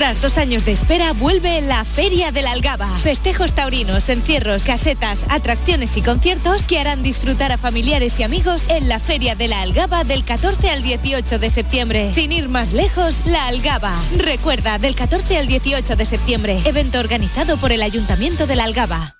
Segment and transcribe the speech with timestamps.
[0.00, 2.88] Tras dos años de espera, vuelve la Feria de la Algaba.
[3.00, 8.88] Festejos taurinos, encierros, casetas, atracciones y conciertos que harán disfrutar a familiares y amigos en
[8.88, 12.12] la Feria de la Algaba del 14 al 18 de septiembre.
[12.14, 13.92] Sin ir más lejos, la Algaba.
[14.16, 19.16] Recuerda, del 14 al 18 de septiembre, evento organizado por el Ayuntamiento de la Algaba.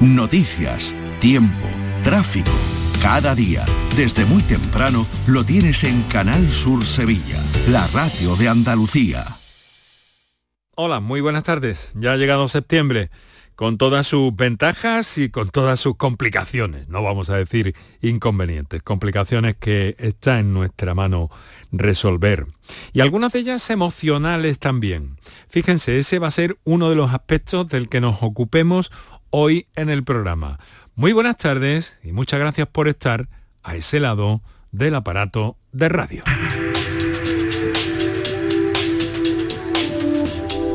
[0.00, 1.66] Noticias, tiempo,
[2.02, 2.52] tráfico.
[3.00, 3.64] Cada día,
[3.96, 9.39] desde muy temprano, lo tienes en Canal Sur Sevilla, la radio de Andalucía.
[10.82, 11.92] Hola, muy buenas tardes.
[11.94, 13.10] Ya ha llegado septiembre
[13.54, 19.56] con todas sus ventajas y con todas sus complicaciones, no vamos a decir inconvenientes, complicaciones
[19.60, 21.28] que está en nuestra mano
[21.70, 22.46] resolver.
[22.94, 25.18] Y algunas de ellas emocionales también.
[25.50, 28.90] Fíjense, ese va a ser uno de los aspectos del que nos ocupemos
[29.28, 30.60] hoy en el programa.
[30.94, 33.28] Muy buenas tardes y muchas gracias por estar
[33.62, 34.40] a ese lado
[34.72, 36.24] del aparato de radio.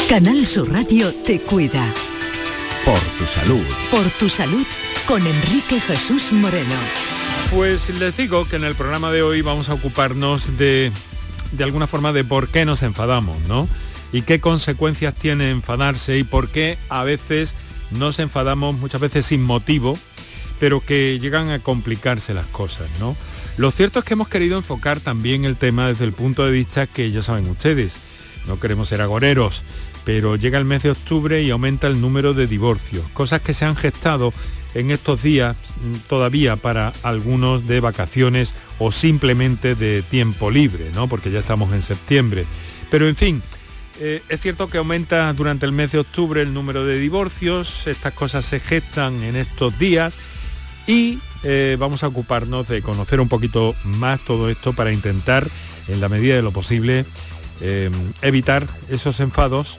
[0.09, 1.92] Canal Sur Radio te cuida.
[2.86, 3.63] Por tu salud.
[3.90, 4.66] Por tu salud
[5.07, 6.75] con Enrique Jesús Moreno.
[7.52, 10.91] Pues les digo que en el programa de hoy vamos a ocuparnos de,
[11.53, 13.68] de alguna forma de por qué nos enfadamos, ¿no?
[14.13, 17.56] Y qué consecuencias tiene enfadarse y por qué a veces
[17.90, 19.97] nos enfadamos, muchas veces sin motivo,
[20.59, 23.18] pero que llegan a complicarse las cosas, ¿no?
[23.58, 26.85] Lo cierto es que hemos querido enfocar también el tema desde el punto de vista
[26.85, 27.96] que ya saben ustedes,
[28.47, 29.63] no queremos ser agoreros,
[30.05, 33.66] pero llega el mes de octubre y aumenta el número de divorcios, cosas que se
[33.66, 34.33] han gestado
[34.75, 41.07] en estos días mm, todavía para algunos de vacaciones o simplemente de tiempo libre, ¿no?
[41.07, 42.45] Porque ya estamos en septiembre.
[42.91, 43.41] Pero en fin,
[43.99, 48.13] eh, es cierto que aumenta durante el mes de octubre el número de divorcios, estas
[48.13, 50.19] cosas se gestan en estos días
[50.85, 55.47] y eh, vamos a ocuparnos de conocer un poquito más todo esto para intentar,
[55.87, 57.05] en la medida de lo posible,
[57.61, 57.89] eh,
[58.22, 59.77] evitar esos enfados,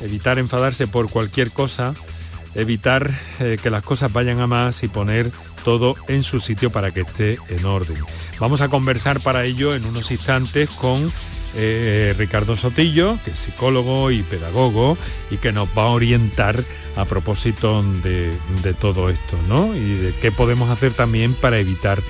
[0.00, 1.94] evitar enfadarse por cualquier cosa,
[2.54, 5.30] evitar eh, que las cosas vayan a más y poner
[5.64, 7.98] todo en su sitio para que esté en orden.
[8.38, 11.12] Vamos a conversar para ello en unos instantes con
[11.54, 14.96] eh, Ricardo Sotillo, que es psicólogo y pedagogo
[15.30, 16.64] y que nos va a orientar
[16.96, 18.32] a propósito de,
[18.62, 19.74] de todo esto, ¿no?
[19.74, 22.00] Y de qué podemos hacer también para evitar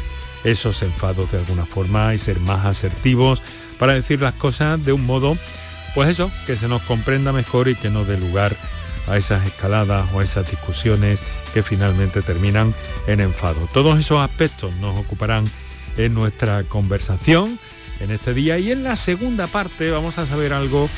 [0.44, 3.42] esos enfados de alguna forma y ser más asertivos
[3.78, 5.36] para decir las cosas de un modo,
[5.94, 8.56] pues eso, que se nos comprenda mejor y que no dé lugar
[9.06, 11.20] a esas escaladas o a esas discusiones
[11.52, 12.74] que finalmente terminan
[13.06, 13.68] en enfado.
[13.72, 15.46] Todos esos aspectos nos ocuparán
[15.96, 17.58] en nuestra conversación
[18.00, 20.88] en este día y en la segunda parte vamos a saber algo,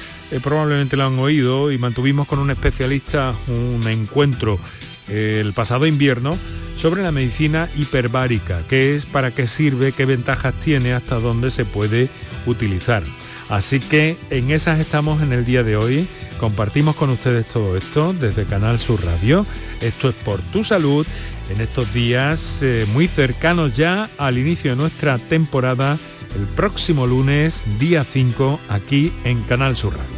[0.43, 4.61] probablemente lo han oído y mantuvimos con un especialista un encuentro
[5.09, 6.39] eh, el pasado invierno
[6.77, 11.65] sobre la medicina hiperbárica, qué es, para qué sirve, qué ventajas tiene, hasta dónde se
[11.65, 12.09] puede
[12.47, 13.03] utilizar.
[13.53, 16.09] Así que en esas estamos en el día de hoy.
[16.41, 19.45] Compartimos con ustedes todo esto desde Canal Sur Radio.
[19.83, 21.07] Esto es por tu salud
[21.51, 25.99] en estos días eh, muy cercanos ya al inicio de nuestra temporada
[26.35, 30.17] el próximo lunes, día 5, aquí en Canal Sur Radio.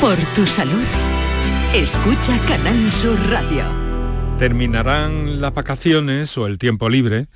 [0.00, 0.84] Por tu salud,
[1.74, 3.64] escucha Canal Sur Radio.
[4.38, 7.26] Terminarán las vacaciones o el tiempo libre,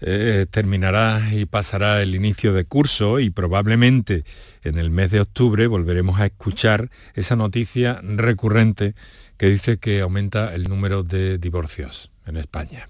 [0.00, 4.24] eh, terminará y pasará el inicio de curso y probablemente
[4.62, 8.94] en el mes de octubre volveremos a escuchar esa noticia recurrente
[9.36, 12.88] que dice que aumenta el número de divorcios en España.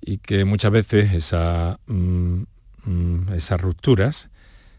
[0.00, 1.32] Y que muchas veces
[1.86, 2.42] mm,
[2.84, 4.28] mm, esas rupturas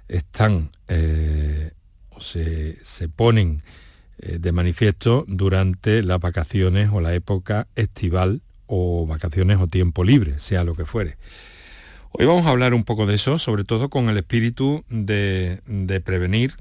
[0.08, 1.72] están eh,
[2.10, 3.62] o se, se ponen
[4.22, 10.40] eh, de manifiesto durante las vacaciones o la época estival o vacaciones o tiempo libre,
[10.40, 11.18] sea lo que fuere.
[12.12, 15.62] Hoy vamos a hablar un poco de eso, sobre todo con el espíritu de,
[16.06, 16.54] prevenir,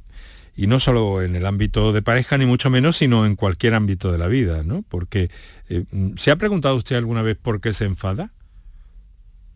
[0.56, 4.10] y no solo en el ámbito de pareja, ni mucho menos, sino en cualquier ámbito
[4.10, 4.82] de la vida, ¿no?
[4.88, 5.30] Porque,
[5.68, 5.84] eh,
[6.16, 8.32] ¿se ha preguntado usted alguna vez por qué se enfada?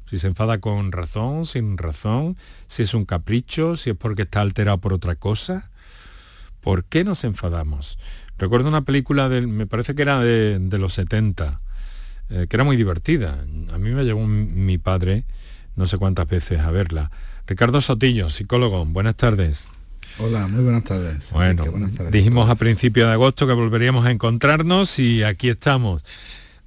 [0.09, 4.43] Si se enfada con razón, sin razón, si es un capricho, si es porque está
[4.43, 5.71] alterado por otra cosa.
[6.61, 7.99] ¿Por qué nos enfadamos?
[8.39, 11.61] Recuerdo una película, del, me parece que era de, los 70,
[12.33, 13.45] eh, que era muy divertida.
[13.73, 15.25] A mí me llevó mi padre
[15.77, 17.11] no sé cuántas veces a verla.
[17.47, 19.71] Ricardo Sotillo, psicólogo, buenas tardes.
[20.19, 21.31] Hola, muy buenas tardes.
[21.33, 21.65] Bueno,
[22.11, 26.05] dijimos a, principios de agosto que volveríamos a encontrarnos y aquí estamos.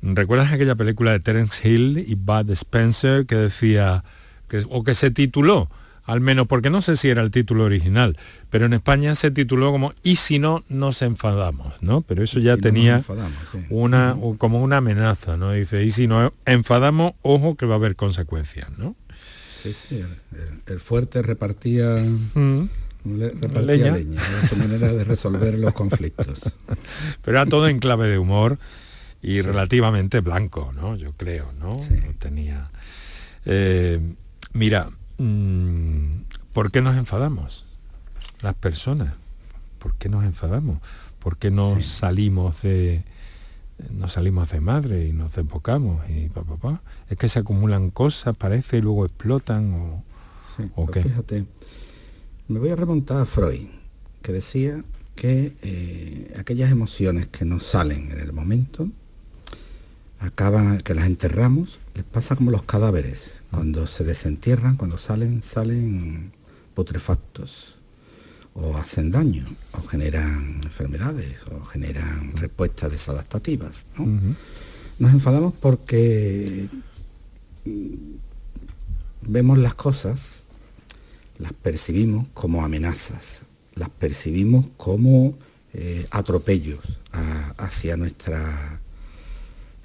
[0.02, 4.04] ¿Recuerdas aquella película de Terence Hill y Bud Spencer que decía,
[4.48, 5.70] que, o que se tituló,
[6.06, 8.18] al menos porque no sé si era el título original,
[8.50, 12.02] pero en España se tituló como Y si no nos enfadamos, ¿no?
[12.02, 13.04] Pero eso ya tenía
[13.70, 15.52] una como una amenaza, ¿no?
[15.52, 18.96] Dice, y si nos enfadamos, ojo que va a haber consecuencias, ¿no?
[19.62, 20.00] Sí, sí,
[20.68, 21.96] el, fuerte repartía,
[23.04, 23.96] repartía leña,
[24.48, 26.56] su manera de resolver los conflictos.
[27.24, 28.60] Pero era todo en clave de humor
[29.24, 30.96] y relativamente blanco, ¿no?
[30.96, 31.76] Yo creo, ¿no?
[32.20, 32.70] tenía.
[33.46, 34.00] Eh,
[34.54, 37.66] mira, ¿por qué nos enfadamos?
[38.42, 39.14] Las personas.
[39.80, 40.80] ¿Por qué nos enfadamos?
[41.20, 43.04] ¿Por qué no salimos de
[43.92, 48.78] nos salimos de madre y nos desbocamos y papá, Es que se acumulan cosas, parece,
[48.78, 50.04] y luego explotan o,
[50.76, 51.10] ¿o pues qué?
[51.10, 51.46] Fíjate,
[52.48, 53.68] me voy a remontar a Freud,
[54.22, 54.84] que decía
[55.16, 58.90] que eh, aquellas emociones que nos salen en el momento,
[60.26, 63.44] acaban, que las enterramos, les pasa como los cadáveres.
[63.52, 66.32] Cuando se desentierran, cuando salen, salen
[66.74, 67.80] putrefactos
[68.56, 73.86] o hacen daño, o generan enfermedades, o generan respuestas desadaptativas.
[74.98, 76.70] Nos enfadamos porque
[79.22, 80.46] vemos las cosas,
[81.38, 83.42] las percibimos como amenazas,
[83.76, 85.38] las percibimos como
[85.74, 86.80] eh, atropellos
[87.58, 88.80] hacia nuestra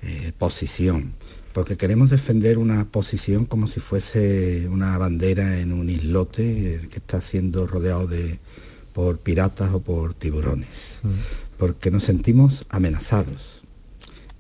[0.02, 1.14] eh, posición,
[1.52, 6.98] porque queremos defender una posición como si fuese una bandera en un islote eh, que
[6.98, 8.38] está siendo rodeado de,
[8.92, 11.08] por piratas o por tiburones, mm.
[11.58, 13.62] porque nos sentimos amenazados.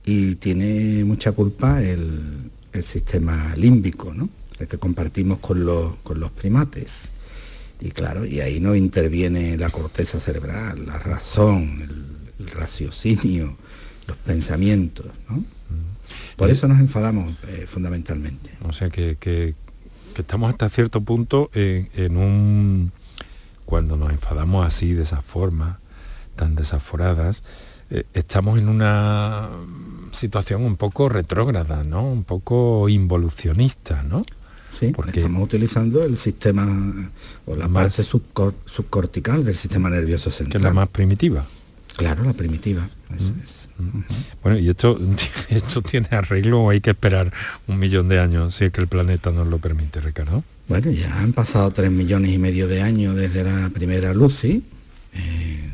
[0.04, 2.50] Y tiene mucha culpa el,
[2.82, 4.28] sistema límbico, ¿no?
[4.58, 7.10] el que compartimos con los, con los primates.
[7.80, 11.82] Y claro, y ahí no interviene la corteza cerebral, la razón,
[12.38, 13.56] el raciocinio,
[14.10, 15.06] los pensamientos.
[15.28, 15.44] ¿no?
[16.36, 18.50] Por eso nos enfadamos eh, fundamentalmente.
[18.66, 19.54] O sea que,
[20.16, 22.92] estamos hasta cierto punto en, un...
[23.64, 25.78] Cuando nos enfadamos así, de esa forma,
[26.34, 27.44] tan desaforadas,
[27.90, 29.48] eh, estamos en una
[30.10, 32.02] situación un poco retrógrada, ¿no?
[32.10, 34.20] Un poco involucionista, ¿no?
[34.70, 37.10] Sí, porque estamos utilizando el sistema
[37.46, 40.52] o la parte subcortical del sistema nervioso central.
[40.52, 41.44] Que es la más primitiva.
[41.96, 43.40] Claro, la primitiva, eso mm.
[43.44, 43.59] es.
[44.42, 44.98] Bueno, ¿y esto,
[45.48, 47.32] esto tiene arreglo o hay que esperar
[47.66, 50.44] un millón de años si es que el planeta nos lo permite, Ricardo?
[50.68, 54.62] Bueno, ya han pasado tres millones y medio de años desde la primera Lucy,
[55.14, 55.70] eh,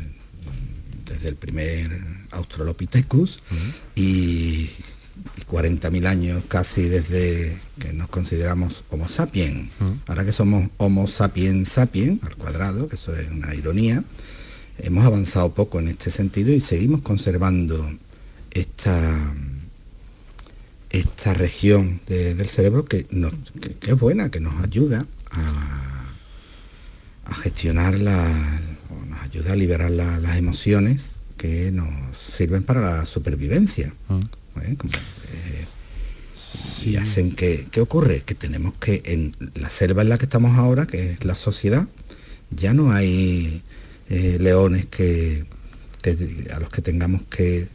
[1.05, 1.91] desde el primer
[2.31, 3.41] Australopithecus,
[3.95, 4.71] y,
[5.49, 9.71] 40.000 años casi desde que nos consideramos Homo sapiens.
[10.07, 14.03] Ahora que somos Homo sapiens sapiens, al cuadrado, que eso es una ironía,
[14.79, 17.87] hemos avanzado poco en este sentido y seguimos conservando
[18.61, 19.35] esta,
[20.91, 23.07] esta región del cerebro que,
[23.83, 26.15] es buena, que nos ayuda a,
[27.25, 28.61] a gestionar la,
[29.09, 33.95] nos ayuda a liberar las emociones que nos sirven para la supervivencia.
[34.09, 34.21] Mm.
[34.63, 34.77] ¿eh?
[35.33, 35.67] Eh,
[36.85, 38.23] y hacen que, ¿qué ocurre?
[38.23, 41.87] Que tenemos que, en la selva en la que estamos ahora, que es la sociedad,
[42.51, 43.63] ya no hay
[44.09, 45.45] eh, leones que,
[46.55, 47.69] a los que tengamos que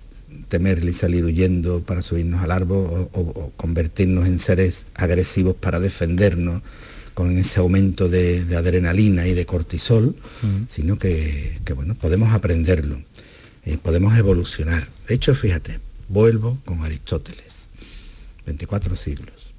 [0.47, 6.61] temerle y salir huyendo para subirnos al árbol o, convertirnos en seres agresivos para defendernos
[7.13, 10.15] con ese aumento de, adrenalina y de cortisol,
[10.69, 13.01] sino que, bueno, podemos aprenderlo,
[13.65, 14.87] eh, podemos evolucionar.
[15.07, 17.69] De hecho, fíjate, vuelvo con Aristóteles,
[18.45, 19.53] 24 siglos.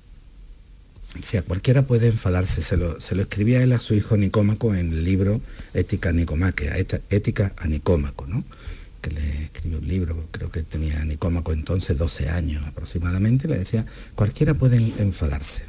[1.18, 5.04] O sea, cualquiera puede enfadarse, se lo, escribía él a su hijo Nicómaco en el
[5.04, 5.42] libro
[5.74, 6.76] Ética Nicomaquea,
[7.10, 8.44] Ética a Nicómaco, ¿no?
[9.02, 13.84] Que le escribió un libro, creo que tenía Nicómaco entonces 12 años aproximadamente, le decía,
[14.14, 15.64] cualquiera puede enfadarse,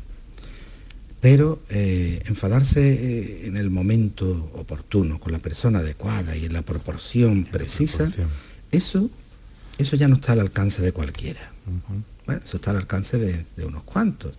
[1.20, 6.62] pero eh, enfadarse eh, en el momento oportuno, con la persona adecuada y en la
[6.62, 8.10] proporción precisa,
[8.72, 9.10] eso
[9.80, 11.52] eso ya no está al alcance de cualquiera.
[12.28, 14.34] Bueno, eso está al alcance de, de unos cuantos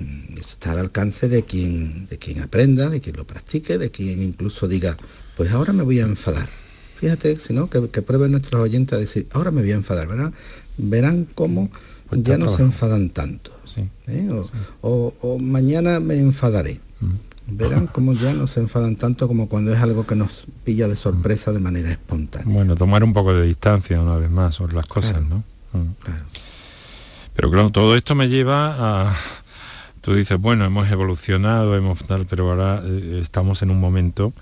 [0.00, 3.90] Mm, Eso está al alcance de quien, de quien aprenda, de quien lo practique, de
[3.90, 4.96] quien incluso diga,
[5.36, 6.48] pues ahora me voy a enfadar.
[7.04, 10.06] Fíjate, si no, que, que prueben nuestros oyentes a decir, ahora me voy a enfadar,
[10.08, 10.32] ¿verdad?
[10.78, 11.70] Verán cómo
[12.08, 13.50] Pues ya no se enfadan tanto.
[13.66, 13.86] Sí.
[14.06, 14.28] ¿eh?
[14.30, 14.48] O,
[14.88, 16.80] o- o mañana me enfadaré.
[17.46, 20.96] Verán cómo ya no se enfadan tanto como cuando es algo que nos pilla de
[20.96, 22.52] sorpresa de manera espontánea.
[22.54, 25.44] Bueno, tomar un poco de distancia una vez más sobre las cosas, Claro.
[25.74, 25.78] ¿no?
[25.78, 25.94] Mm.
[26.02, 26.24] Claro.
[27.36, 28.76] Pero claro, todo esto me lleva
[29.10, 29.16] a...
[30.00, 34.32] Tú dices, bueno, hemos evolucionado, hemos tal, pero ahora eh, estamos en un momento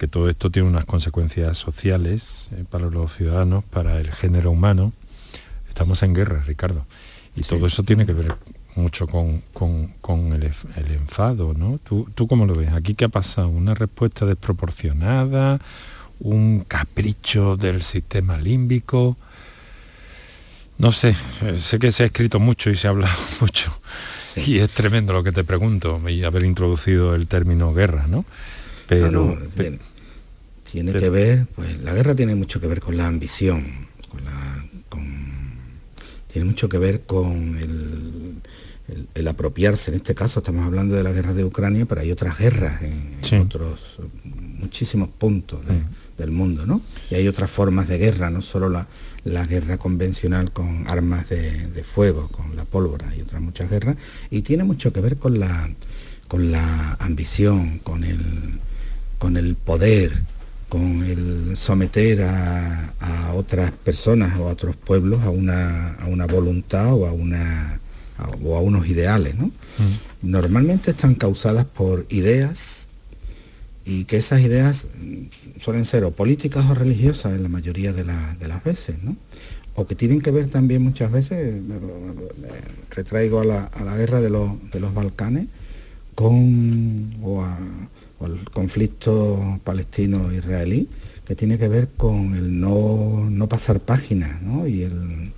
[0.00, 4.94] que todo esto tiene unas consecuencias sociales eh, para los ciudadanos, para el género humano.
[5.68, 6.86] Estamos en guerra, Ricardo.
[7.36, 8.34] Y todo eso tiene que ver
[8.76, 10.42] mucho con, con- con el,
[10.90, 11.78] enfado, ¿no?
[11.84, 12.72] ¿Tú, ¿Tú cómo lo ves?
[12.72, 13.48] ¿Aquí qué ha pasado?
[13.48, 15.60] ¿Una respuesta desproporcionada?
[16.18, 19.18] ¿Un capricho del sistema límbico?
[20.78, 23.70] No sé, eh, sé que se ha escrito mucho y se ha hablado mucho.
[24.46, 28.24] Y es tremendo lo que te pregunto, y haber introducido el término guerra, ¿no?
[28.88, 29.40] Pero, No, no,
[30.72, 33.62] tiene, pero- que ver, pues la guerra tiene mucho que ver con la ambición,
[34.08, 35.30] con la, con-
[36.32, 38.40] tiene mucho que ver con el,
[38.88, 39.90] el- el apropiarse.
[39.90, 43.10] En este caso estamos hablando de la guerra de Ucrania, pero hay otras guerras en,
[43.22, 43.36] Sí.
[43.36, 43.98] Otros
[44.32, 45.84] muchísimos puntos de-
[46.18, 46.82] del mundo, ¿no?
[47.10, 48.86] Y hay otras formas de guerra, no solo la,
[49.24, 53.96] la guerra convencional con armas de, de fuego, con la pólvora, hay otras muchas guerras,
[54.30, 55.70] y tiene mucho que ver con la,
[56.28, 58.20] con la ambición, con el,
[59.18, 60.12] con el poder,
[60.70, 66.26] con el someter a, a otras personas o a otros pueblos a una, a una
[66.26, 67.80] voluntad o a, una,
[68.16, 69.34] a- o a unos ideales.
[69.36, 69.50] ¿no?
[70.22, 72.86] Normalmente están causadas por ideas
[73.84, 78.04] y que esas ideas mm, suelen ser o políticas o religiosas en la mayoría de,
[78.04, 79.16] la- de las veces, ¿no?
[79.74, 81.60] o que tienen que ver también muchas veces,
[82.90, 85.46] retraigo a la, a la guerra de los, de los Balcanes,
[86.14, 87.58] con o, a-
[88.20, 90.88] o al conflicto palestino-israelí,
[91.24, 94.66] que tiene que ver con el no, no pasar páginas ¿no?
[94.66, 95.32] y, el,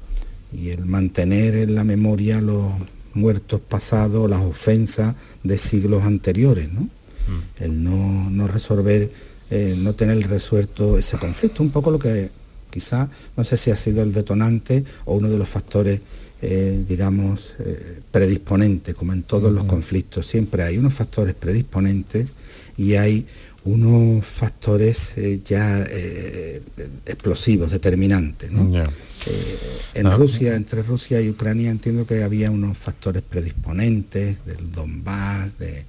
[0.53, 2.73] y el mantener en la memoria los
[3.15, 6.89] muertos pasados, las ofensas de siglos anteriores, ¿no?
[7.61, 9.11] el no, no resolver,
[9.51, 12.31] eh, no tener resuelto ese conflicto, un poco lo que
[12.71, 16.01] quizá, no sé si ha sido el detonante o uno de los factores,
[16.41, 22.35] eh, digamos, eh, predisponentes, como en todos los conflictos, siempre hay unos factores predisponentes
[22.77, 23.27] y hay
[23.65, 26.61] unos factores eh, ya eh,
[27.07, 28.51] explosivos, determinantes.
[28.51, 28.69] ¿no?
[29.27, 29.59] Eh,
[29.95, 30.17] en Ah.
[30.17, 35.85] Rusia, entre Rusia y Ucrania, entiendo que había unos factores predisponentes del Donbass, de,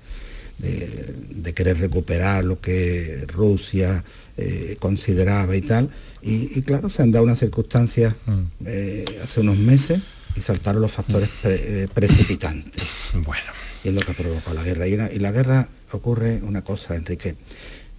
[0.59, 4.03] de- de querer recuperar lo que Rusia
[4.37, 5.89] eh, consideraba y tal.
[6.21, 8.41] Y, y claro, se han dado unas circunstancias Mm.
[8.65, 9.99] eh, hace unos meses
[10.35, 13.09] y saltaron los factores pre- eh, precipitantes.
[13.13, 13.51] Bueno.
[13.83, 14.87] Y es lo que ha provocado la guerra.
[14.87, 17.35] Y, la guerra ocurre una cosa, Enrique,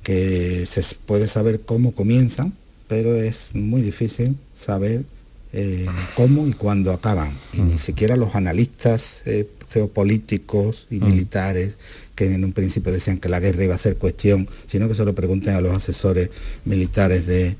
[0.03, 2.55] que se puede saber cómo comienzan,
[2.89, 5.05] pero es muy difícil saber
[5.53, 7.37] eh, cómo y cuándo acaban.
[7.53, 11.77] Y ni siquiera los analistas eh, geopolíticos y militares
[12.15, 15.05] que en un principio decían que la guerra iba a ser cuestión, sino que se
[15.05, 16.31] lo pregunten a los asesores
[16.65, 17.57] militares de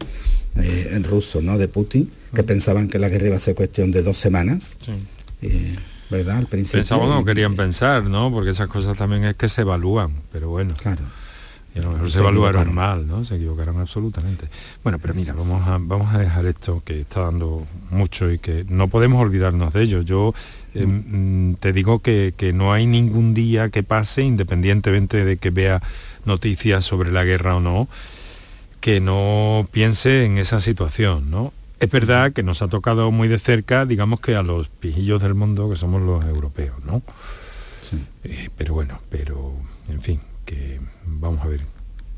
[0.57, 1.59] eh, en ruso, ¿no?
[1.59, 4.77] de Putin, que pensaban que la guerra iba a ser cuestión de dos semanas.
[5.43, 5.75] Eh,
[6.15, 6.39] ¿Verdad?
[6.39, 6.81] Al principio.
[6.81, 8.31] Pensaban o y- querían pensar, ¿no?
[8.31, 10.75] Porque esas cosas también es que se evalúan, pero bueno.
[10.81, 11.03] Claro.
[11.75, 13.25] Y a lo mejor se, se evaluaron mal, ¿no?
[13.25, 14.47] Se equivocaron absolutamente.
[14.85, 18.65] Bueno, pero mira, vamos a, vamos a dejar esto que está dando mucho y que
[18.69, 20.03] no podemos olvidarnos de ello.
[20.03, 20.35] Yo
[20.75, 25.51] eh, mm, te digo que, que no hay ningún día que pase, independientemente de que
[25.51, 25.83] vea
[26.25, 27.89] noticias sobre la guerra o no,
[28.81, 31.53] que no piense en esa situación, ¿no?
[31.85, 35.35] Es verdad que nos ha tocado muy de cerca, digamos que a los pijillos del
[35.35, 37.03] mundo, que somos los europeos, ¿no?
[38.25, 39.53] Eh, pero bueno, pero
[39.91, 41.61] en fin, que vamos a ver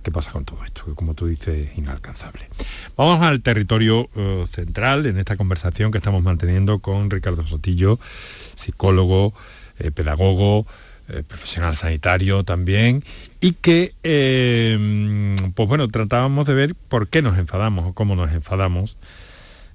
[0.04, 2.48] qué pasa con todo esto, que como tú dices es inalcanzable.
[2.96, 7.98] Vamos al territorio eh, central en esta conversación que estamos manteniendo con Ricardo Sotillo,
[8.54, 9.34] psicólogo,
[9.80, 10.64] eh, pedagogo,
[11.08, 13.02] eh, profesional sanitario también,
[13.40, 18.30] y que, eh, pues bueno, tratábamos de ver por qué nos enfadamos o cómo nos
[18.30, 18.96] enfadamos.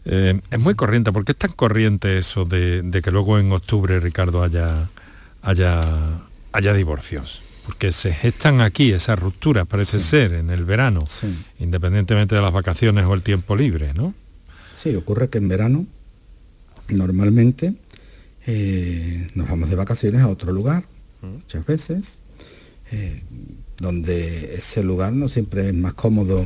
[0.06, 3.52] Eh, es muy corriente, ¿por qué es tan corriente eso de, de que luego en
[3.52, 4.90] octubre, Ricardo, haya,
[5.42, 5.82] haya,
[6.52, 7.44] haya divorcios?
[7.66, 11.04] Porque se gestan aquí esas rupturas, parece ser, en el verano,
[11.60, 14.16] independientemente de las vacaciones o el tiempo libre, ¿no?
[14.76, 15.86] Sí, ocurre que en verano
[16.90, 17.76] normalmente
[18.48, 20.84] eh, nos vamos de vacaciones a otro lugar,
[21.22, 22.18] muchas veces,
[22.92, 23.22] eh,
[23.78, 26.46] donde ese lugar no siempre es más cómodo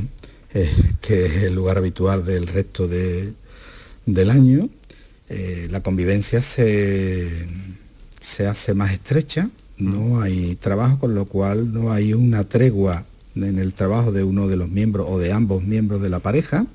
[0.52, 0.70] eh,
[1.00, 3.32] que el lugar habitual del resto de-
[4.06, 4.68] del año.
[5.28, 7.46] Eh, la convivencia se,
[8.20, 13.58] se hace más estrecha no hay trabajo, con lo cual no hay una tregua en
[13.58, 16.66] el trabajo de uno de los miembros o de ambos miembros de la pareja,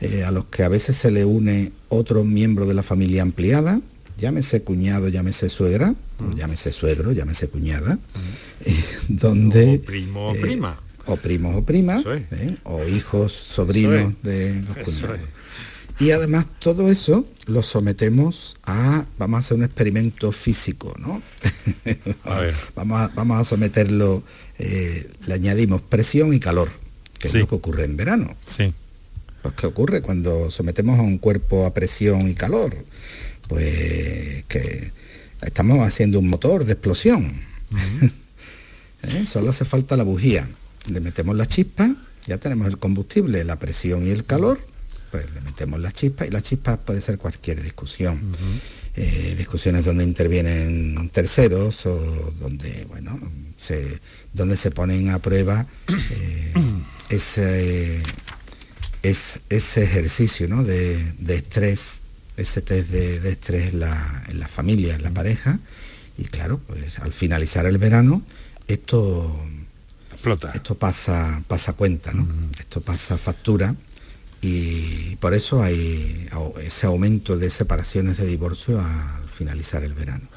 [0.00, 3.80] eh, a los que a veces se le une otro miembro de la familia ampliada,
[4.16, 5.94] llámese cuñado, llámese suegra,
[6.34, 7.98] llámese suegro, llámese cuñada,
[8.64, 9.76] eh, donde...
[9.76, 10.80] O primo o eh, prima.
[11.06, 12.04] O primos o primas,
[12.64, 15.20] o hijos, sobrinos de los cuñados.
[16.00, 21.20] Y además todo eso lo sometemos a, vamos a hacer un experimento físico, ¿no?
[22.76, 24.22] vamos, a, vamos a someterlo,
[24.58, 26.70] eh, le añadimos presión y calor,
[27.18, 28.36] que es lo que ocurre en verano.
[28.46, 28.72] Sí.
[29.42, 32.76] Pues ¿qué ocurre cuando sometemos a un cuerpo a presión y calor?
[33.48, 34.92] Pues que
[35.42, 37.28] estamos haciendo un motor de explosión.
[39.02, 39.26] ¿Eh?
[39.26, 40.48] Solo hace falta la bujía.
[40.92, 41.92] Le metemos la chispa,
[42.26, 44.60] ya tenemos el combustible, la presión y el calor
[45.10, 48.32] pues le metemos la chispa y la chispa puede ser cualquier discusión.
[48.94, 51.94] Eh, discusiones donde intervienen terceros o
[52.40, 53.18] donde, bueno,
[53.56, 54.00] se,
[54.32, 56.54] donde se ponen a prueba eh,
[57.08, 58.02] ese,
[59.02, 60.64] ese ejercicio ¿no?
[60.64, 62.00] de, estrés,
[62.36, 65.60] ese test de, estrés en la, en la familia, en la pareja.
[66.16, 68.22] Y claro, pues al finalizar el verano,
[68.66, 69.38] esto
[70.10, 70.50] Explota.
[70.52, 72.26] Esto pasa, pasa cuenta, ¿no?
[72.58, 73.76] Esto pasa factura
[74.40, 76.28] y por eso hay
[76.62, 80.28] ese aumento de separaciones de divorcio al finalizar el verano.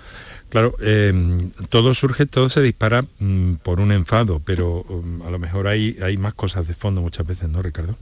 [0.50, 5.40] Claro, em, todo surge, todo se dispara mm, por un enfado, pero mm, a lo
[5.40, 7.98] mejor hay, hay más cosas de fondo muchas veces, ¿no, Ricardo?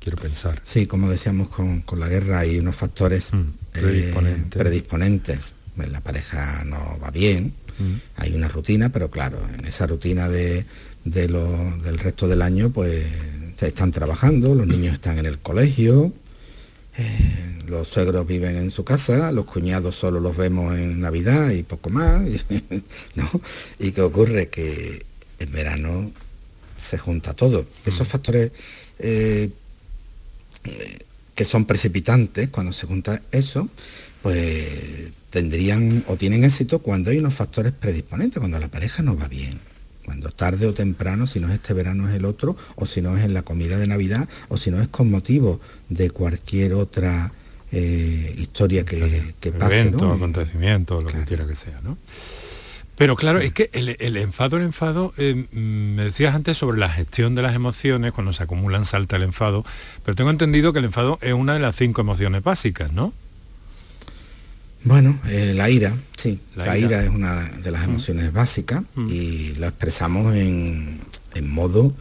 [0.00, 0.60] Quiero pensar.
[0.64, 5.54] Sí, como decíamos con, la guerra, hay unos factores mm, eh, predisponentes.
[5.76, 7.52] La pareja no va bien,
[8.16, 10.66] hay una rutina, pero claro, en esa rutina de,
[11.04, 11.46] de lo,
[11.78, 13.06] del resto del año, pues
[13.66, 16.12] están trabajando, los niños están en el colegio,
[16.96, 21.62] eh, los suegros viven en su casa, los cuñados solo los vemos en Navidad y
[21.62, 22.22] poco más,
[23.14, 23.30] ¿no?
[23.78, 24.48] ¿Y qué ocurre?
[24.48, 25.04] Que
[25.38, 26.10] en verano
[26.76, 27.66] se junta todo.
[27.84, 28.10] Esos mm.
[28.10, 28.52] factores
[28.98, 29.50] eh,
[31.34, 33.68] que son precipitantes, cuando se junta eso,
[34.22, 39.28] pues tendrían o tienen éxito cuando hay unos factores predisponentes, cuando la pareja no va
[39.28, 39.58] bien
[40.08, 43.14] cuando tarde o temprano, si no es este verano es el otro, o si no
[43.14, 47.30] es en la comida de Navidad, o si no es con motivo de cualquier otra
[47.72, 49.80] eh, historia que, que pase.
[49.80, 51.98] Evento, acontecimiento, lo que quiera que sea, ¿no?
[52.96, 55.58] Pero claro, es que el, enfado, el enfado, eh, mm,
[55.96, 59.62] me decías antes sobre la gestión de las emociones, cuando se acumulan salta el enfado,
[60.06, 63.12] pero tengo entendido que el enfado es una de las cinco emociones básicas, ¿no?
[64.84, 66.40] Bueno, eh, la ira, sí.
[66.56, 67.02] La, ira.
[67.02, 67.90] es una de las mm.
[67.90, 69.08] emociones básicas mm.
[69.10, 71.00] y la expresamos en,
[71.42, 71.94] modo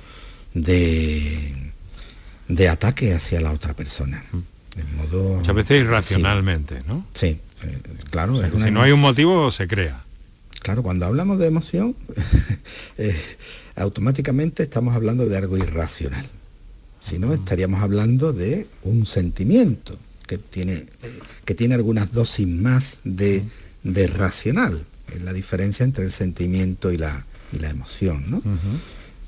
[0.54, 1.54] de,
[2.48, 4.24] de ataque hacia la otra persona.
[4.32, 4.38] Mm.
[4.80, 7.06] En modo Muchas veces irracionalmente, ¿no?
[7.13, 8.40] Sí, eh, claro.
[8.63, 10.04] si no hay un motivo, se crea.
[10.62, 11.96] Claro, cuando hablamos de emoción,
[12.98, 13.20] eh,
[13.76, 16.26] automáticamente estamos hablando de algo irracional.
[17.00, 23.00] Si no, estaríamos hablando de un sentimiento que tiene, eh, que tiene algunas dosis más
[23.04, 23.46] de,
[24.13, 28.26] racional, es la diferencia entre el sentimiento y la, la emoción.
[28.30, 28.42] ¿no?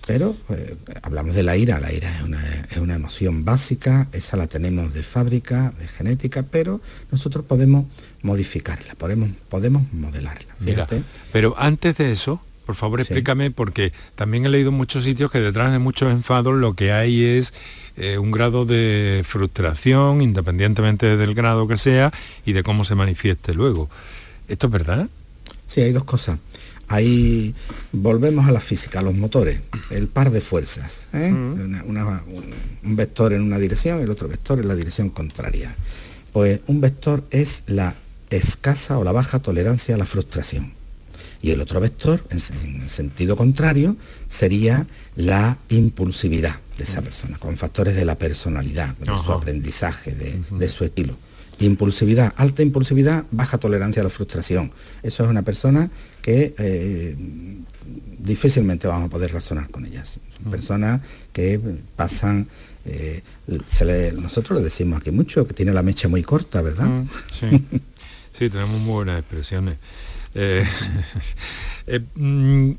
[0.06, 4.38] Pero eh, hablamos de la ira, la ira es una, es una, emoción básica, esa
[4.38, 6.82] la tenemos de fábrica, de genética, pero
[7.12, 7.86] nosotros podemos
[8.22, 10.56] modificarla, podemos, podemos modelarla.
[11.32, 15.40] pero antes de eso, por favor explícame, porque también he leído en muchos sitios que
[15.40, 17.52] detrás de muchos enfados lo que hay es
[17.98, 22.14] eh, un grado de frustración, independientemente del grado que sea,
[22.46, 23.90] y de cómo se manifieste luego.
[24.48, 25.10] ¿Esto es verdad?
[25.66, 26.38] Sí, hay dos cosas.
[26.90, 27.56] Ahí
[27.92, 31.08] volvemos a la física, a los motores, el par de fuerzas.
[31.14, 31.32] ¿eh?
[31.34, 35.76] un vector en una dirección y el otro vector en la dirección contraria.
[36.34, 37.96] Pues un vector es la
[38.30, 40.78] escasa o la baja tolerancia a la frustración.
[41.42, 43.96] Y el otro vector, en, el sentido contrario,
[44.28, 50.70] sería la impulsividad de esa persona, con factores de la personalidad, de su aprendizaje, de,
[50.70, 51.18] su estilo.
[51.60, 54.72] Impulsividad, alta impulsividad, baja tolerancia a la frustración.
[55.04, 55.90] Eso es una persona
[56.22, 57.18] que eh,
[58.18, 60.20] difícilmente vamos a poder razonar con ellas.
[60.50, 61.02] personas
[61.34, 61.60] que
[61.96, 62.48] pasan,
[62.86, 63.22] eh,
[64.16, 67.06] nosotros le decimos aquí mucho, que tiene la mecha muy corta, ¿verdad?
[67.30, 67.48] sí.
[68.38, 69.78] sí, tenemos muy buenas expresiones.
[71.92, 72.74] Eh, mm,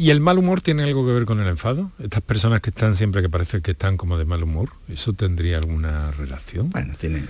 [0.00, 1.92] ¿Y el mal humor tiene algo que ver con el enfado?
[2.02, 5.58] Estas personas que están siempre que parece que están como de mal humor, ¿eso tendría
[5.58, 6.70] alguna relación?
[6.70, 7.22] Bueno, tiene.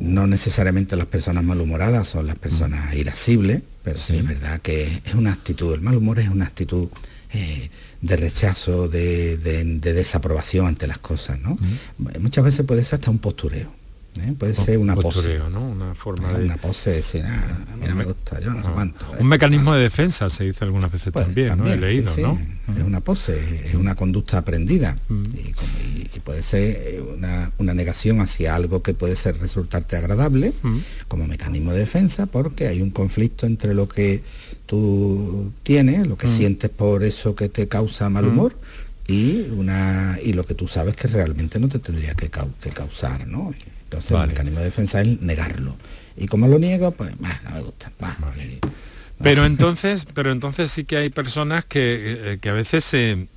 [0.00, 2.98] No necesariamente las personas malhumoradas son las personas mm.
[2.98, 4.16] irascibles, pero sí.
[4.16, 6.88] es verdad que es una actitud, el mal humor es una actitud
[7.34, 7.68] eh,
[8.00, 11.58] de rechazo, de, desaprobación ante las cosas, ¿no?
[11.98, 12.22] Mm.
[12.22, 13.70] Muchas veces puede ser hasta un postureo.
[14.20, 14.34] ¿Eh?
[14.38, 15.04] puede ser una pose.
[15.14, 15.66] Postureo, ¿no?
[15.68, 16.38] Una forma ¿eh?
[16.38, 16.44] de...
[16.46, 18.72] Una pose de decir, ah, mira, me gusta, yo no sé Ah.
[18.74, 19.04] cuánto.
[19.14, 19.18] ¿eh?
[19.20, 21.52] Un mecanismo de defensa se dice algunas veces Pues, también, ¿no?
[21.66, 22.22] He también, leído, sí, sí.
[22.22, 22.38] ¿no?
[22.76, 27.50] Es una pose, es una conducta aprendida y, como- y- y puede ser eh, una,
[27.58, 30.52] una negación hacia algo que puede ser resultarte agradable
[31.08, 34.22] como mecanismo de defensa porque hay un conflicto entre lo que
[34.66, 38.58] tú tienes, lo que sientes por eso que te causa mal humor
[39.06, 43.26] y una y lo que tú sabes que realmente no te tendría que, que causar,
[43.28, 43.52] ¿no?
[43.94, 44.24] Entonces Vale.
[44.24, 45.76] el mecanismo de defensa es negarlo.
[46.16, 47.92] Y como lo niego, pues bah, no me gusta.
[47.98, 48.16] bah,
[49.22, 53.28] Pero entonces, pero entonces sí que hay personas que, eh, que a veces se,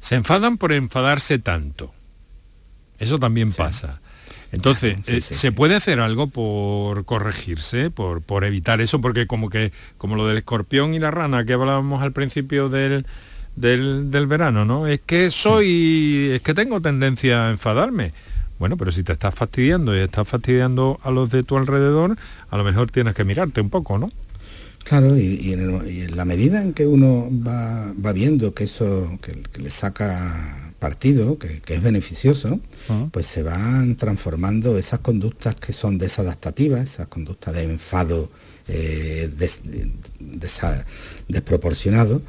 [0.00, 1.92] se enfadan por enfadarse tanto.
[2.98, 4.00] Eso también pasa.
[4.52, 9.00] Entonces, sí, eh, sí, ¿se puede hacer algo por corregirse, por, por evitar eso?
[9.00, 13.04] Porque como que, como lo del escorpión y la rana que hablábamos al principio del,
[13.56, 14.86] del, del verano, ¿no?
[14.86, 18.12] Es que soy, es que tengo tendencia a enfadarme.
[18.58, 22.16] Bueno, pero si te estás fastidiando y estás fastidiando a los de tu alrededor,
[22.50, 24.08] a lo mejor tienes que mirarte un poco, ¿no?
[24.84, 28.54] Claro, y, y en, el- y en la medida en que uno va, va viendo
[28.54, 32.60] que eso que, que le saca partido, que, que es beneficioso,
[33.10, 38.30] pues se van transformando esas conductas que son desadaptativas, esas conductas de enfado
[38.68, 39.60] eh, des-
[41.28, 42.22] desproporcionado,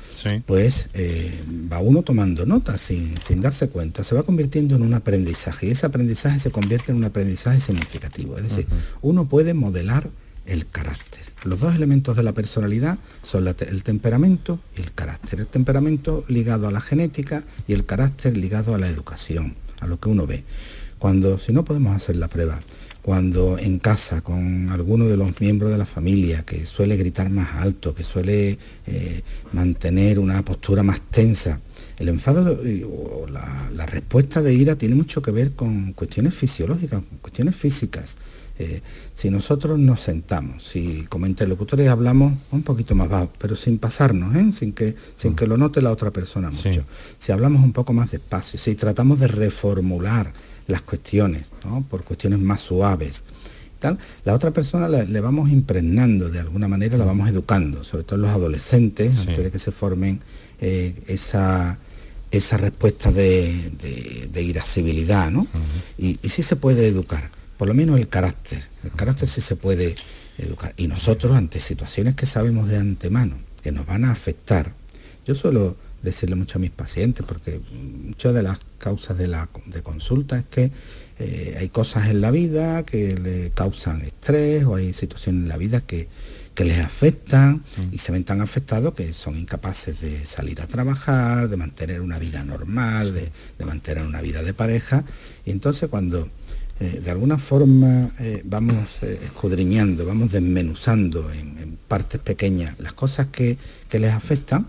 [0.46, 4.94] pues eh, va uno tomando nota sin, sin darse cuenta, se va convirtiendo en un
[4.94, 8.38] aprendizaje y ese aprendizaje se convierte en un aprendizaje significativo.
[8.38, 8.68] Es decir,
[9.02, 10.10] uno puede modelar
[10.46, 11.22] el carácter.
[11.44, 15.40] Los dos elementos de la personalidad son la te- el temperamento y el carácter.
[15.42, 20.00] El temperamento ligado a la genética y el carácter ligado a la educación, a lo
[20.00, 20.44] que uno ve.
[21.00, 22.60] Cuando, si no podemos hacer la prueba,
[23.08, 27.56] cuando en casa con alguno de los miembros de la familia que suele gritar más
[27.56, 29.22] alto, que suele eh,
[29.54, 31.62] mantener una postura más tensa,
[32.00, 36.36] el enfado eh, o la, la respuesta de ira tiene mucho que ver con cuestiones
[36.36, 38.18] fisiológicas, con cuestiones físicas.
[38.60, 38.82] Eh,
[39.14, 44.36] si nosotros nos sentamos, si como interlocutores hablamos un poquito más bajo, pero sin pasarnos,
[44.36, 44.52] ¿eh?
[44.52, 46.84] sin, que, sin que lo note la otra persona mucho,
[47.20, 50.34] si hablamos un poco más despacio, si tratamos de reformular
[50.68, 51.86] las cuestiones, ¿no?
[51.90, 53.24] por cuestiones más suaves,
[53.80, 58.04] tal, la otra persona le, le vamos impregnando de alguna manera, la vamos educando, sobre
[58.04, 59.28] todo los adolescentes, Sí.
[59.30, 60.20] antes de que se formen
[60.60, 61.78] eh, esa,
[62.32, 65.48] esa respuesta de, de, de irascibilidad, ¿no?
[65.98, 69.56] y, y sí se puede educar, por lo menos el carácter, el carácter sí se
[69.56, 69.96] puede
[70.38, 70.74] educar.
[70.78, 74.74] Y nosotros ante situaciones que sabemos de antemano, que nos van a afectar,
[75.26, 77.60] yo suelo decirle mucho a mis pacientes, porque
[78.04, 80.72] muchas de las causas de la de consulta es que
[81.20, 85.58] eh, hay cosas en la vida que le causan estrés o hay situaciones en la
[85.58, 86.08] vida que,
[86.54, 91.50] que les afectan y se ven tan afectados que son incapaces de salir a trabajar,
[91.50, 95.04] de mantener una vida normal, de, de mantener una vida de pareja.
[95.46, 96.30] Y entonces cuando
[96.80, 102.94] eh, de alguna forma eh, vamos eh, escudriñando, vamos desmenuzando en, en partes pequeñas las
[102.94, 103.58] cosas que,
[103.90, 104.68] que les afectan,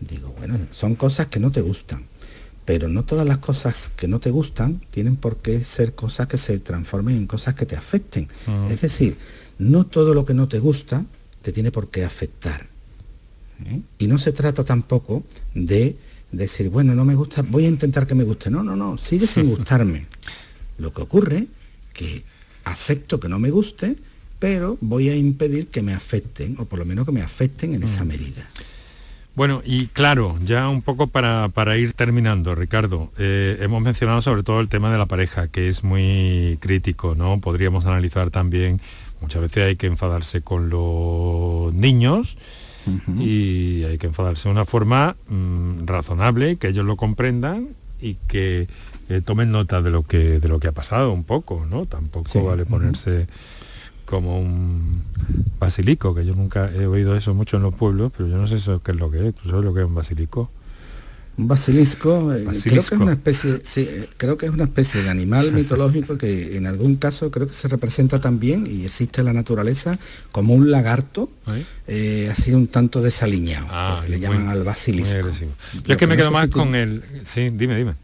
[0.00, 2.04] digo, bueno, son cosas que no te gustan,
[2.64, 6.38] pero no todas las cosas que no te gustan tienen por qué ser cosas que
[6.38, 8.28] se transformen en cosas que te afecten.
[8.46, 8.66] Mm.
[8.66, 9.16] Es decir,
[9.58, 11.04] no todo lo que no te gusta
[11.42, 12.66] te tiene por qué afectar.
[13.66, 13.82] ¿eh?
[13.98, 15.96] Y no se trata tampoco de
[16.32, 18.50] decir, bueno, no me gusta, voy a intentar que me guste.
[18.50, 20.06] No, no, no, sigue sin gustarme.
[20.78, 21.46] Lo que ocurre
[21.92, 22.22] que
[22.64, 23.96] acepto que no me guste,
[24.38, 27.82] pero voy a impedir que me afecten, o por lo menos que me afecten en
[27.82, 28.48] esa medida.
[29.34, 34.42] Bueno, y claro, ya un poco para, para ir terminando, Ricardo, eh, hemos mencionado sobre
[34.42, 37.40] todo el tema de la pareja, que es muy crítico, ¿no?
[37.40, 38.80] Podríamos analizar también,
[39.20, 42.36] muchas veces hay que enfadarse con los niños
[43.18, 47.68] y hay que enfadarse de una forma mm, razonable, que ellos lo comprendan
[48.00, 48.66] y que
[49.08, 51.86] eh, tomen nota de lo que de lo que ha pasado un poco, ¿no?
[51.86, 53.28] Tampoco vale ponerse
[54.10, 55.04] como un
[55.60, 58.56] basilico, que yo nunca he oído eso mucho en los pueblos, pero yo no sé
[58.56, 59.34] eso qué es lo que es.
[59.36, 60.50] ¿Tú sabes lo que es un basilico?
[61.38, 65.02] Un basilisco, eh, creo que es una especie, sí, eh, creo que es una especie
[65.02, 69.26] de animal mitológico que en algún caso creo que se representa también y existe en
[69.26, 69.96] la naturaleza
[70.32, 71.30] como un lagarto,
[71.86, 75.30] eh, así un tanto desaliñado, porque le muy- llaman al basilisco.
[75.84, 77.02] Yo es que me quedo más con el...
[77.22, 77.94] Sí, dime, dime.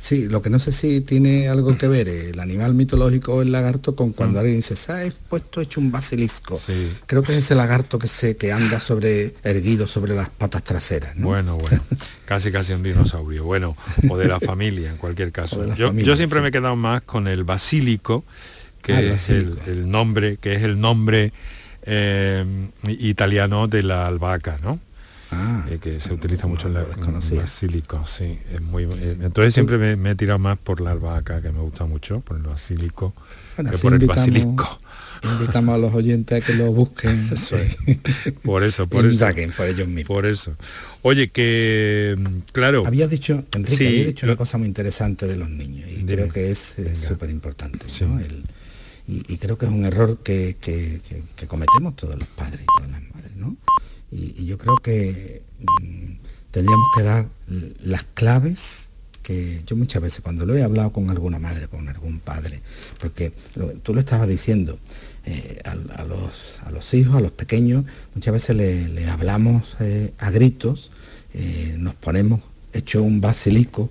[0.00, 3.42] Sí, lo que no sé si tiene algo que ver eh, el animal mitológico o
[3.42, 4.12] el lagarto con Mm.
[4.12, 6.60] cuando alguien dice, se ha puesto hecho un basilisco.
[7.06, 11.16] Creo que es ese lagarto que se que anda sobre erguido sobre las patas traseras.
[11.16, 11.26] ¿no?
[11.28, 11.82] Bueno, bueno,
[12.26, 13.44] casi casi un dinosaurio.
[13.44, 13.76] Bueno,
[14.08, 15.66] o de la familia en cualquier caso.
[15.74, 16.42] Yo, familia, yo siempre sí.
[16.42, 18.24] me he quedado más con el basílico,
[18.82, 21.32] que Ah, el es el, el nombre, que es el nombre
[21.82, 22.44] eh,
[22.86, 24.78] italiano de la albahaca, ¿no?
[25.30, 29.76] Ah, eh, que se utiliza mucho en la basílico, sí, es muy eh, entonces siempre
[29.76, 33.12] me, me, he tirado más por la albahaca que me gusta mucho, por el basílico,
[33.56, 34.80] bueno, que por el basilisco.
[35.24, 37.28] Invitamos a los oyentes a que lo busquen.
[38.42, 39.26] por eso, por eso.
[39.56, 40.06] por ellos mismos.
[40.06, 40.56] Por eso.
[41.02, 42.16] Oye, que
[42.52, 42.84] claro.
[42.86, 44.32] Había dicho, Enrique, sí, había dicho lo...
[44.32, 46.14] una cosa muy interesante de los niños y Dime.
[46.14, 47.86] creo que es súper importante.
[47.88, 48.04] Sí.
[48.04, 48.20] ¿no?
[48.20, 48.44] El,
[49.08, 52.60] y, y, creo que es un error que, que, que, que, cometemos todos los padres
[52.60, 53.56] y todas las madres, ¿no?
[54.10, 56.12] Y, yo creo que mmm,
[56.50, 57.28] tendríamos que dar
[57.84, 58.88] las claves
[59.22, 62.62] que yo muchas veces cuando lo he hablado con alguna madre, con algún padre,
[62.98, 63.30] porque
[63.82, 64.78] tú lo estabas diciendo,
[65.26, 70.30] eh, a, los, a, los, hijos, a los pequeños, muchas veces le, hablamos eh, a
[70.30, 70.90] gritos,
[71.34, 72.40] eh, nos ponemos
[72.72, 73.90] hecho un basilisco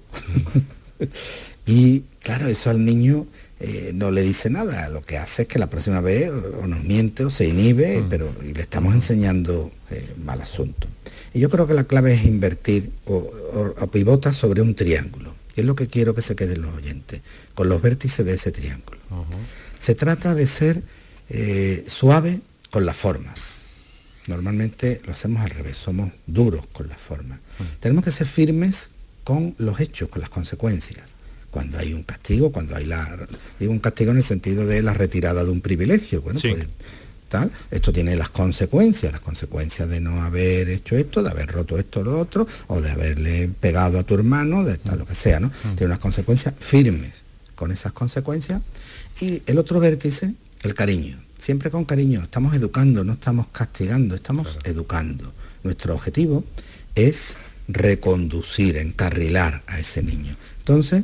[1.68, 3.28] y claro, eso al niño
[3.60, 6.84] eh, no le dice nada, lo que hace es que la próxima vez o, nos
[6.84, 8.10] miente o se inhibe, mm.
[8.10, 10.88] pero y le estamos enseñando eh, mal asunto.
[11.34, 15.34] Y yo creo que la clave es invertir o, o, o, pivota sobre un triángulo,
[15.56, 17.22] y es lo que quiero que se queden los oyentes,
[17.56, 19.00] con los vértices de ese triángulo.
[19.10, 19.26] Uh -huh.
[19.80, 20.84] Se trata de ser
[21.30, 23.62] eh, suave con las formas.
[24.28, 27.40] Normalmente lo hacemos al revés, somos duros con las formas.
[27.60, 27.80] Uh -huh.
[27.80, 28.92] Tenemos que ser firmes
[29.24, 31.17] con los hechos, con las consecuencias
[31.52, 33.28] cuando hay un castigo, cuando hay la
[33.60, 36.50] digo un castigo en el sentido de la retirada de un privilegio, bueno, sí.
[36.50, 36.68] pues
[37.30, 41.78] tal, esto tiene las consecuencias, las consecuencias de no haber hecho esto, de haber roto
[41.78, 45.16] esto o lo otro, o de haberle pegado a tu hermano, de tal, lo que
[45.16, 45.48] sea, ¿no?
[45.48, 45.76] Mm.
[45.76, 47.14] Tiene unas consecuencias firmes
[47.56, 48.62] con esas consecuencias.
[49.20, 50.34] Y el otro vértice,
[50.64, 51.22] el cariño.
[51.38, 54.72] Siempre con cariño, estamos educando, no estamos castigando, estamos claro.
[54.72, 55.34] educando.
[55.64, 56.44] Nuestro objetivo
[56.96, 57.36] es
[57.68, 60.36] reconducir, encarrilar a ese niño.
[60.60, 61.04] Entonces,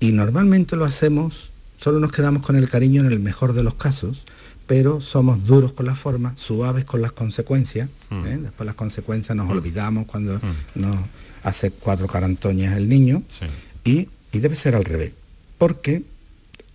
[0.00, 3.74] y normalmente lo hacemos, solo nos quedamos con el cariño en el mejor de los
[3.74, 4.24] casos,
[4.66, 7.88] pero somos duros con la forma, suaves con las consecuencias.
[8.10, 8.26] Mm.
[8.26, 8.38] ¿eh?
[8.38, 9.50] Después las consecuencias nos mm.
[9.50, 10.80] olvidamos cuando mm.
[10.80, 10.96] nos
[11.42, 13.22] hace cuatro carantoñas el niño.
[13.28, 13.46] Sí.
[13.84, 15.12] Y, y, debe ser al revés.
[15.58, 16.02] Porque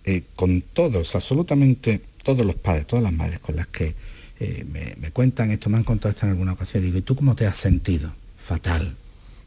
[0.04, 3.94] eh, con todos, absolutamente todos los padres, todas las madres con las que
[4.38, 7.16] eh, me, me, cuentan esto, me han contado esto en alguna ocasión, digo, ¿y tú
[7.16, 8.12] cómo te has sentido?
[8.46, 8.96] Fatal,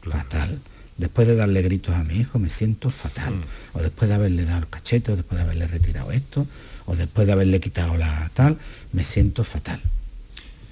[0.00, 0.18] claro.
[0.18, 0.60] fatal
[0.96, 3.78] después de darle gritos a mi hijo me siento fatal, mm.
[3.78, 6.46] o después de haberle dado el cachete, o después de haberle retirado esto,
[6.86, 8.58] o después de haberle quitado la tal,
[8.92, 9.80] me siento fatal.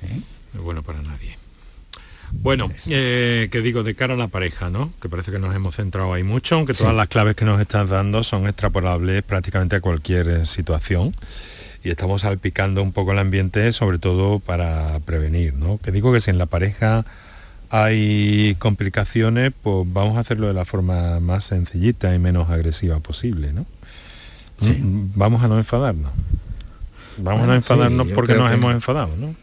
[0.02, 0.20] ¿Eh?
[0.52, 1.38] No es bueno para nadie.
[2.32, 4.92] Bueno, eh, que digo, de cara a la pareja, ¿no?
[5.00, 6.96] Que parece que nos hemos centrado ahí mucho, aunque todas sí.
[6.96, 11.14] las claves que nos estás dando son extrapolables prácticamente a cualquier eh, situación.
[11.84, 15.78] Y estamos salpicando un poco el ambiente, sobre todo para prevenir, ¿no?
[15.78, 17.04] Que digo que si en la pareja
[17.74, 23.54] hay complicaciones, pues vamos a hacerlo de la forma más sencillita y menos agresiva posible,
[23.54, 23.64] ¿no?
[24.58, 24.78] Sí.
[24.82, 26.12] Vamos a no enfadarnos.
[27.16, 28.56] Vamos bueno, a no enfadarnos sí, porque nos que...
[28.56, 29.34] hemos enfadado, ¿no?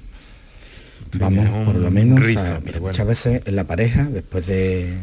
[1.13, 2.81] Vamos, por lo menos, mira, bueno.
[2.81, 4.95] muchas veces en la pareja, después de,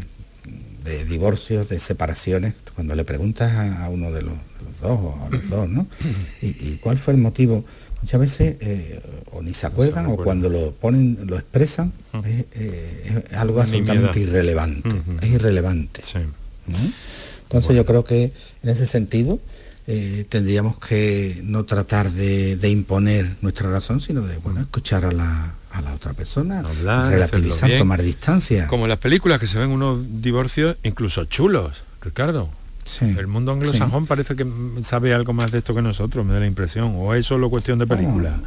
[0.84, 5.00] de, divorcios, de separaciones, cuando le preguntas a, a uno de los, de los, dos
[5.00, 5.88] o a los dos, ¿no?
[6.42, 7.64] ¿Y, ¿Y, cuál fue el motivo?
[8.00, 9.00] Muchas veces eh,
[9.32, 12.26] o ni se acuerdan no se o cuando lo ponen, lo expresan, uh -huh.
[12.26, 15.22] es, eh, es, algo absolutamente irrelevante, uh -huh.
[15.22, 16.02] es irrelevante.
[16.02, 16.18] Sí.
[16.66, 16.78] ¿no?
[16.78, 17.82] Entonces bueno.
[17.82, 18.32] yo creo que
[18.62, 19.40] en ese sentido
[19.86, 25.12] eh, tendríamos que no tratar de, de, imponer nuestra razón, sino de bueno, escuchar a
[25.12, 28.66] la, a la otra persona, Hablar, relativizar, tomar distancia.
[28.66, 32.50] Como en las películas que se ven unos divorcios incluso chulos, Ricardo.
[32.86, 34.08] Sí, el mundo anglosajón sí.
[34.08, 34.46] parece que
[34.82, 36.94] sabe algo más de esto que nosotros, me da la impresión.
[36.96, 38.30] ¿O es solo cuestión de película?
[38.30, 38.42] No,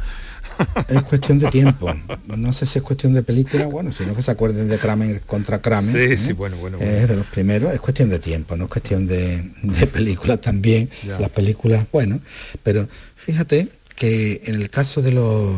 [0.88, 1.92] es cuestión de tiempo.
[2.36, 5.60] No sé si es cuestión de película, bueno, sino que se acuerden de Kramer contra
[5.60, 5.92] Kramer.
[5.92, 6.16] Sí, ¿eh?
[6.16, 9.06] sí, bueno, bueno, bueno, Es de los primeros, es cuestión de tiempo, no es cuestión
[9.06, 10.88] de, de película también.
[11.06, 11.20] Ya.
[11.20, 12.18] Las películas, bueno,
[12.62, 15.54] pero fíjate que en el caso de los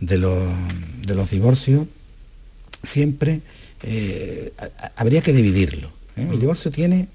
[0.00, 0.42] de los,
[1.06, 1.86] de los divorcios,
[2.82, 3.40] siempre
[3.82, 4.52] eh,
[4.96, 5.90] habría que dividirlo.
[6.16, 6.28] ¿eh?
[6.30, 7.08] El divorcio tiene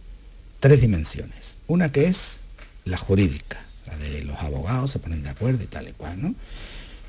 [0.62, 1.58] tres dimensiones.
[1.68, 2.40] Una que es
[2.86, 6.34] la jurídica, la de los abogados se ponen de acuerdo y tal y cual, ¿no?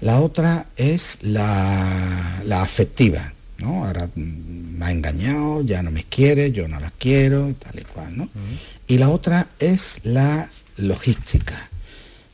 [0.01, 3.85] La otra es la, la afectiva, ¿no?
[3.87, 7.85] Ahora me ha engañado, ya no me quiere, yo no la quiero y tal y
[7.85, 8.25] cual, ¿no?
[8.25, 8.59] Uh -huh.
[8.89, 11.69] Y la otra es la logística,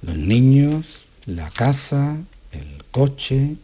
[0.02, 2.16] los niños, la casa,
[2.52, 3.56] el coche,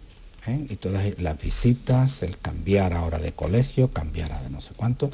[0.47, 0.67] ¿eh?
[0.69, 5.11] y todas las visitas, el cambiar ahora de colegio, cambiar a de no sé cuánto.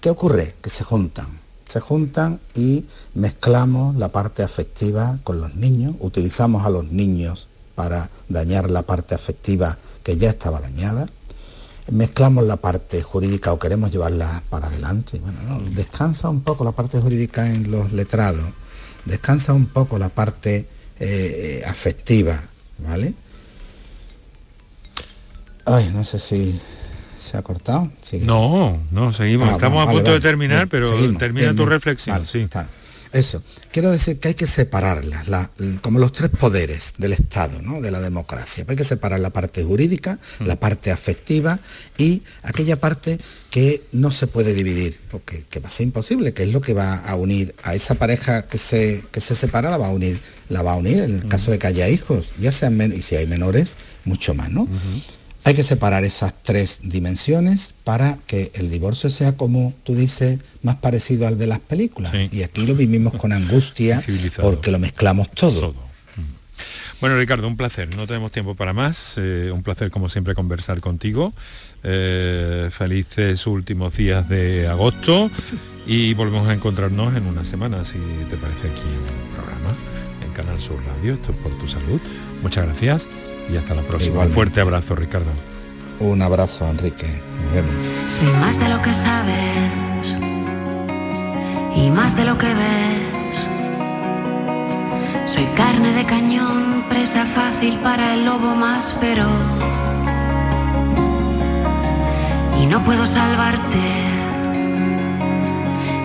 [0.00, 0.54] ¿Qué ocurre?
[0.62, 1.37] Que se juntan
[1.68, 8.10] se juntan y mezclamos la parte afectiva con los niños, utilizamos a los niños para
[8.28, 11.06] dañar la parte afectiva que ya estaba dañada,
[11.90, 15.18] mezclamos la parte jurídica o queremos llevarla para adelante.
[15.18, 18.46] Bueno, no, descansa un poco la parte jurídica en los letrados,
[19.04, 20.66] descansa un poco la parte
[20.98, 22.42] eh, afectiva,
[22.78, 23.14] ¿vale?
[25.66, 26.58] Ay, no sé si
[27.30, 27.90] ¿Se ha cortado?
[28.22, 29.48] No, no, seguimos.
[29.48, 32.14] Ah, Estamos a punto vale, de terminar, bien, pero seguimos, termina bien, tu reflexión.
[32.16, 32.38] Vale, sí.
[32.40, 32.68] está.
[33.10, 33.42] Eso.
[33.72, 37.80] Quiero decir que hay que separarlas, la- como los tres poderes del Estado, ¿no?
[37.80, 38.66] de la democracia.
[38.68, 40.44] Hay que separar la parte jurídica, Mm.
[40.46, 41.58] la parte afectiva
[41.96, 43.18] y aquella parte
[43.50, 46.74] que no se puede dividir, porque que va a ser imposible, que es lo que
[46.74, 50.20] va a unir a esa pareja que se, que se separa, la va a unir,
[50.50, 51.28] la va a unir en el Mm.
[51.28, 54.68] caso de que haya hijos, ya sean menos, y si hay menores, mucho más, ¿no?
[55.48, 60.76] Hay que separar esas tres dimensiones para que el divorcio sea, como tú dices, más
[60.76, 62.12] parecido al de las películas.
[62.30, 64.04] Y aquí lo vivimos con angustia
[64.42, 65.74] porque lo mezclamos todo.
[67.00, 67.96] Bueno, Ricardo, un placer.
[67.96, 69.14] No tenemos tiempo para más.
[69.16, 71.32] Eh, un placer, como siempre, conversar contigo.
[71.82, 75.30] Eh, felices últimos días de agosto
[75.86, 77.96] y volvemos a encontrarnos en una semana, si
[78.28, 79.72] te parece, aquí en el programa,
[80.26, 81.14] en Canal Sur Radio.
[81.14, 82.02] Esto es por tu salud.
[82.42, 83.08] Muchas gracias
[83.50, 84.10] y hasta la próxima.
[84.10, 84.34] Un Igualmente.
[84.34, 85.30] fuerte abrazo, Ricardo.
[86.00, 87.06] Un abrazo, Enrique.
[87.44, 87.84] Nos vemos.
[88.06, 90.16] Soy más de lo que sabes
[91.76, 93.38] y más de lo que ves.
[95.26, 99.26] Soy carne de cañón, presa fácil para el lobo más feroz.
[102.60, 103.78] Y no puedo salvarte,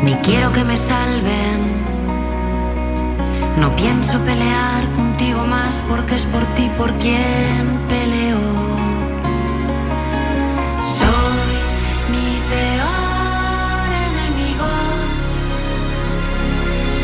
[0.03, 1.83] ni quiero que me salven.
[3.59, 5.12] No pienso pelear contigo
[5.89, 8.41] porque es por ti por quien peleo.
[10.99, 11.53] Soy
[12.13, 14.71] mi peor enemigo.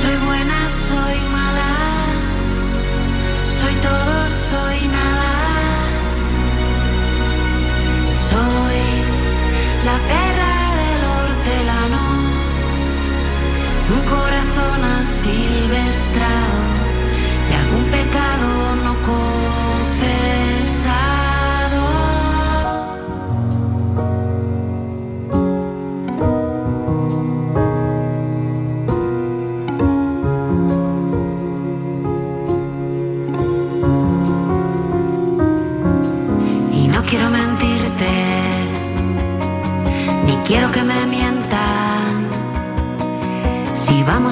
[0.01, 1.73] Soy buena, soy mala.
[3.59, 4.15] Soy todo,
[4.49, 5.31] soy nada.
[8.29, 8.81] Soy
[9.85, 10.28] la perra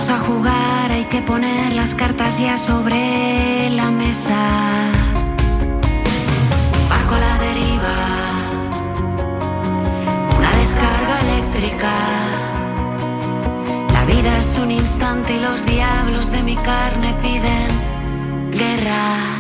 [0.10, 4.38] a jugar hay que poner las cartas ya sobre la mesa.
[6.90, 7.98] Barco a la deriva,
[10.38, 11.94] una descarga eléctrica.
[13.92, 17.70] La vida es un instante y los diablos de mi carne piden
[18.52, 19.37] guerra.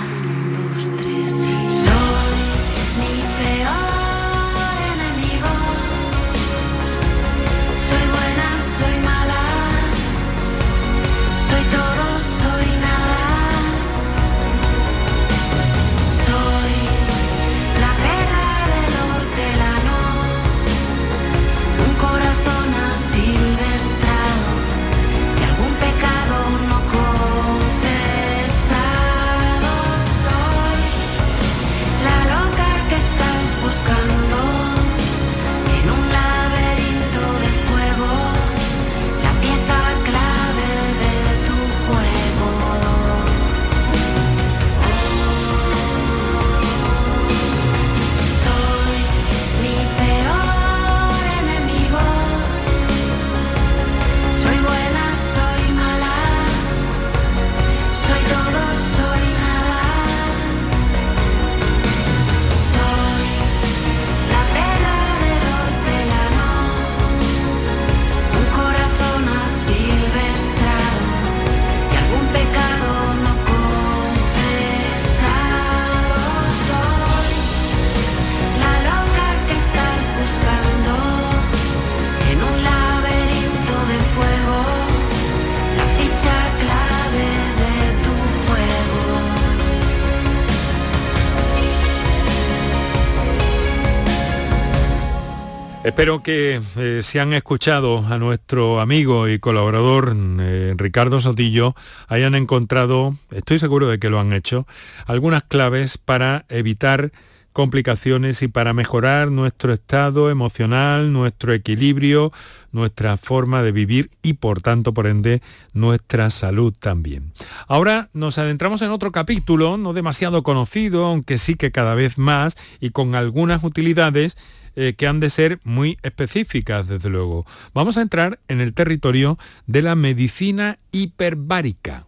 [95.97, 101.73] Espero que eh, si han escuchado a nuestro amigo y colaborador eh, Ricardo Sotillo,
[102.07, 104.67] hayan encontrado, estoy seguro de que lo han hecho,
[105.07, 107.11] algunas claves para evitar
[107.51, 112.31] complicaciones y para mejorar nuestro estado emocional, nuestro equilibrio,
[112.71, 115.41] nuestra forma de vivir y por tanto, por ende,
[115.73, 117.33] nuestra salud también.
[117.67, 122.55] Ahora nos adentramos en otro capítulo, no demasiado conocido, aunque sí que cada vez más
[122.79, 124.37] y con algunas utilidades
[124.79, 127.47] eh, que han de ser muy específicas, desde luego.
[127.73, 132.05] Vamos a entrar en el territorio de la medicina hiperbárica.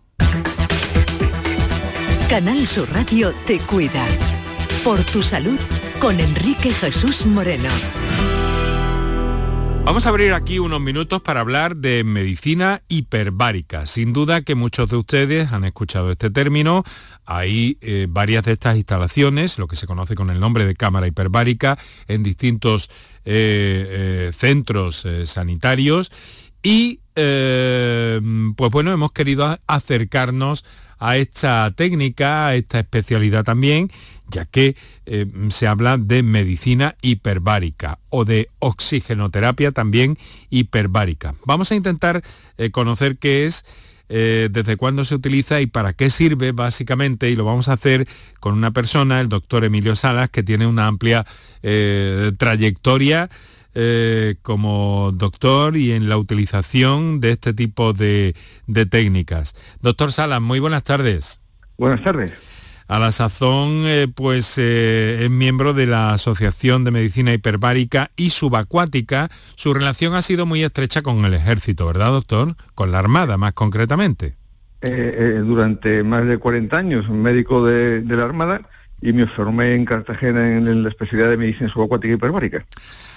[2.29, 4.05] Canal Sur Radio te cuida.
[4.83, 5.59] Por tu salud
[5.99, 7.69] con Enrique Jesús Moreno.
[9.83, 13.85] Vamos a abrir aquí unos minutos para hablar de medicina hiperbárica.
[13.87, 16.83] Sin duda que muchos de ustedes han escuchado este término.
[17.25, 21.07] Hay eh, varias de estas instalaciones, lo que se conoce con el nombre de cámara
[21.07, 21.77] hiperbárica,
[22.07, 22.89] en distintos
[23.25, 26.11] eh, eh, centros sanitarios.
[26.61, 30.63] Y pues bueno, hemos querido acercarnos
[30.99, 33.89] a esta técnica, a esta especialidad también,
[34.29, 34.75] ya que
[35.05, 40.17] eh, se habla de medicina hiperbárica o de oxigenoterapia también
[40.49, 41.35] hiperbárica.
[41.45, 42.23] Vamos a intentar
[42.57, 43.65] eh, conocer qué es,
[44.09, 48.07] eh, desde cuándo se utiliza y para qué sirve básicamente, y lo vamos a hacer
[48.39, 51.25] con una persona, el doctor Emilio Salas, que tiene una amplia
[52.37, 53.29] trayectoria
[54.41, 59.55] como doctor y en la utilización de este tipo de, de técnicas.
[59.81, 61.39] Doctor Salas, muy buenas tardes.
[61.77, 62.48] Buenas tardes.
[62.89, 68.31] A la sazón, eh, pues eh, es miembro de la Asociación de Medicina Hiperbárica y
[68.31, 69.29] Subacuática.
[69.53, 72.55] Su relación ha sido muy estrecha con el ejército, ¿verdad, doctor?
[72.73, 74.37] Con la Armada, más concretamente.
[74.81, 78.61] Eh, durante más de 40 años, médico de, de la Armada,
[79.01, 82.65] y me formé en Cartagena en la especialidad de medicina subacuática hiperbárica.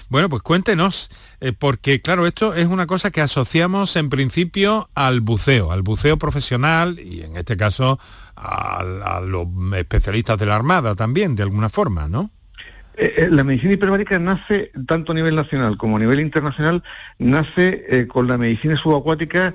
[0.09, 1.09] Bueno, pues cuéntenos,
[1.39, 6.17] eh, porque claro, esto es una cosa que asociamos en principio al buceo, al buceo
[6.17, 7.99] profesional y en este caso
[8.35, 12.29] a, los especialistas de la Armada también, de alguna forma, ¿no?
[12.95, 16.83] Eh, eh, la medicina hiperbárica nace, tanto a nivel nacional como a nivel internacional,
[17.17, 19.53] nace con la medicina subacuática,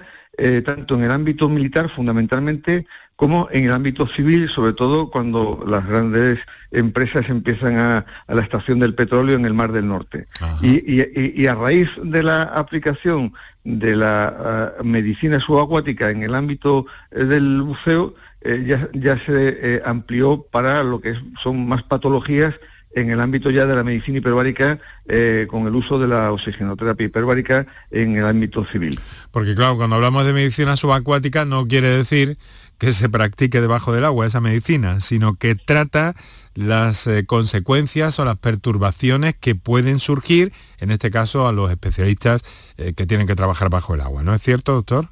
[0.65, 2.87] tanto en el ámbito militar fundamentalmente,
[3.19, 6.39] como en el ámbito civil, sobre todo cuando las grandes
[6.71, 10.29] empresas empiezan a, la estación del petróleo en el Mar del Norte.
[10.63, 13.33] Y, a raíz de la aplicación
[13.65, 20.47] de la medicina subacuática en el ámbito eh, del buceo, eh, ya, se eh, amplió
[20.51, 22.55] para lo que son más patologías
[22.95, 24.81] en el ámbito ya de la medicina hiperbárica
[25.49, 28.99] con el uso de la oxigenoterapia hiperbárica en el ámbito civil.
[29.31, 32.39] Porque claro, cuando hablamos de medicina subacuática no quiere decir
[32.79, 36.15] que se practique debajo del agua esa medicina, sino que trata
[36.55, 42.43] las eh, consecuencias o las perturbaciones que pueden surgir, en este caso a los especialistas
[42.77, 44.23] eh, que tienen que trabajar bajo el agua.
[44.23, 45.09] ¿No es cierto, doctor?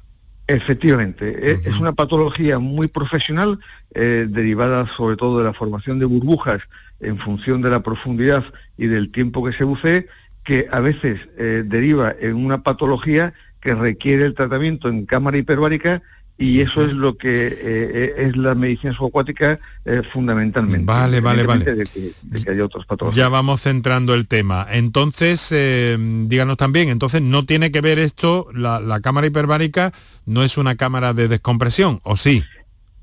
[0.47, 3.59] Efectivamente, e, es una patología muy profesional,
[3.93, 6.61] eh, derivada sobre todo de la formación de burbujas
[6.99, 8.45] en función de la profundidad
[8.77, 10.07] y del tiempo que se bucee,
[10.43, 16.01] que a veces deriva en una patología que requiere el tratamiento en cámara hiperbárica
[16.37, 20.85] y eso es lo que eh, eh, es la medicina subacuática eh, fundamentalmente.
[20.85, 21.65] Vale, vale, vale.
[21.73, 23.17] De que, hay otros patologías.
[23.17, 24.67] Ya vamos centrando el tema.
[24.69, 29.91] Entonces, díganos también, entonces no tiene que ver esto, la, la cámara hiperbárica
[30.25, 32.43] no es una cámara de descompresión, ¿o sí?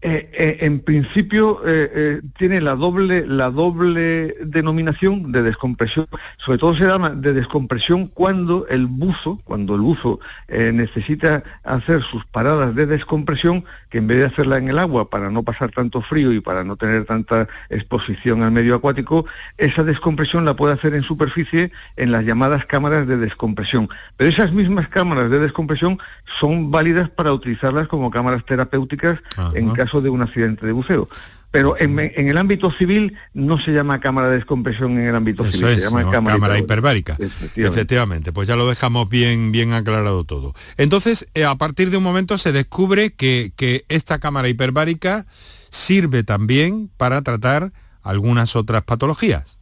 [0.06, 6.74] Eh, eh, en principio eh, tiene la doble, la doble denominación de descompresión, sobre todo
[6.74, 12.84] se llama de descompresión cuando el buzo, cuando el buzo necesita hacer sus paradas de
[12.84, 16.40] descompresión, que en vez de hacerla en el agua para no pasar tanto frío y
[16.40, 19.24] para no tener tanta exposición al medio acuático,
[19.56, 23.88] esa descompresión la puede hacer en superficie en las llamadas cámaras de descompresión.
[24.18, 29.18] Pero esas mismas cámaras de descompresión son válidas para utilizarlas como cámaras terapéuticas
[29.54, 31.08] en caso de un accidente de buceo.
[31.50, 35.78] Pero en, el ámbito civil no se llama cámara de descompresión en el ámbito civil,
[35.78, 37.16] se llama cámara, hiperbárica.
[37.54, 38.32] Efectivamente.
[38.32, 40.52] pues ya lo dejamos bien, bien aclarado todo.
[40.78, 45.26] Entonces, eh, a partir de un momento se descubre que, que esta cámara hiperbárica
[45.70, 47.72] sirve también para tratar
[48.02, 49.60] algunas otras patologías.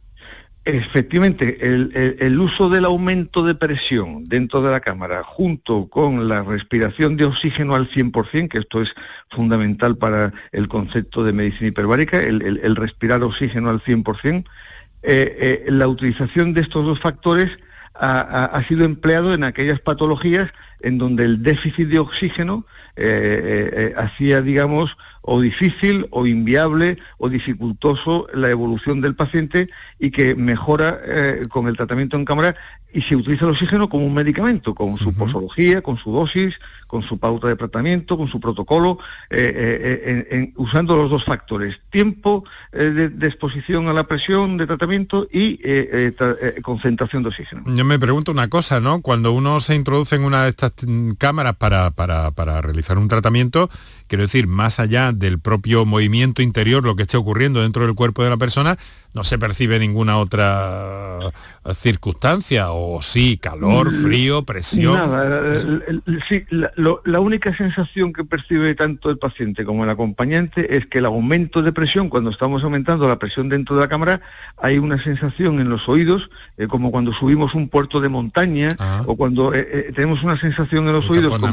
[0.65, 7.17] Efectivamente, el, uso del aumento de presión dentro de la cámara junto con la respiración
[7.17, 8.95] de oxígeno al 100%, que esto es
[9.29, 14.45] fundamental para el concepto de medicina hiperbárica, el, respirar oxígeno al 100%,
[15.05, 17.57] eh, eh, la utilización de estos dos factores
[17.95, 22.65] ha, sido empleado en aquellas patologías en donde el déficit de oxígeno
[22.95, 30.35] eh, hacía, digamos, o difícil o inviable o dificultoso la evolución del paciente y que
[30.35, 32.55] mejora eh, con el tratamiento en cámara
[32.93, 37.01] y se utiliza el oxígeno como un medicamento, con su posología, con su dosis, con
[37.01, 43.11] su pauta de tratamiento, con su protocolo, eh, eh, usando los dos factores, tiempo de,
[43.27, 45.59] exposición a la presión de tratamiento y
[46.61, 47.63] concentración de oxígeno.
[47.65, 49.01] Yo me pregunto una cosa, ¿no?
[49.01, 53.07] Cuando uno se introduce en una de estas mm, cámaras para, para, para realizar un
[53.07, 53.69] tratamiento,
[54.13, 58.23] quiero decir, más allá del propio movimiento interior, lo que esté ocurriendo dentro del cuerpo
[58.23, 58.77] de la persona,
[59.15, 61.17] no se percibe ninguna otra
[61.73, 64.93] circunstancia o, sí, calor, Mm, frío, presión.
[64.93, 69.83] Nada, el- el- sí, la, lo- la única sensación que percibe tanto el paciente como
[69.83, 73.81] el acompañante es que el aumento de presión, cuando estamos aumentando la presión dentro de
[73.81, 74.21] la cámara,
[74.57, 78.75] hay una sensación en los oídos, eh, como cuando subimos un puerto de montaña
[79.07, 81.47] o cuando eh, eh, tenemos una sensación en los oídos como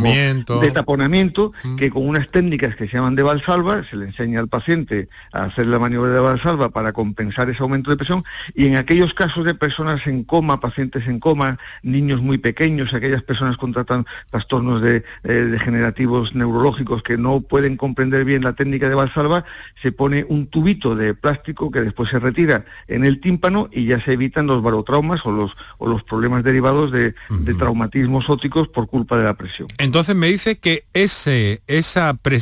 [0.60, 4.48] de taponamiento, que con unas técnicas que se llaman de valsalva, se le enseña al
[4.48, 8.24] paciente a hacer la maniobra de valsalva para compensar ese aumento de presión,
[8.54, 13.22] y en aquellos casos de personas en coma, pacientes en coma, niños muy pequeños, aquellas
[13.22, 18.88] personas con tratan- trastornos de, eh, degenerativos neurológicos que no pueden comprender bien la técnica
[18.88, 19.44] de valsalva,
[19.82, 24.00] se pone un tubito de plástico que después se retira en el tímpano y ya
[24.00, 28.88] se evitan los barotraumas o los, o los problemas derivados de, de traumatismos ópticos por
[28.88, 29.68] culpa de la presión.
[29.78, 32.39] Entonces me dice que ese, esa presión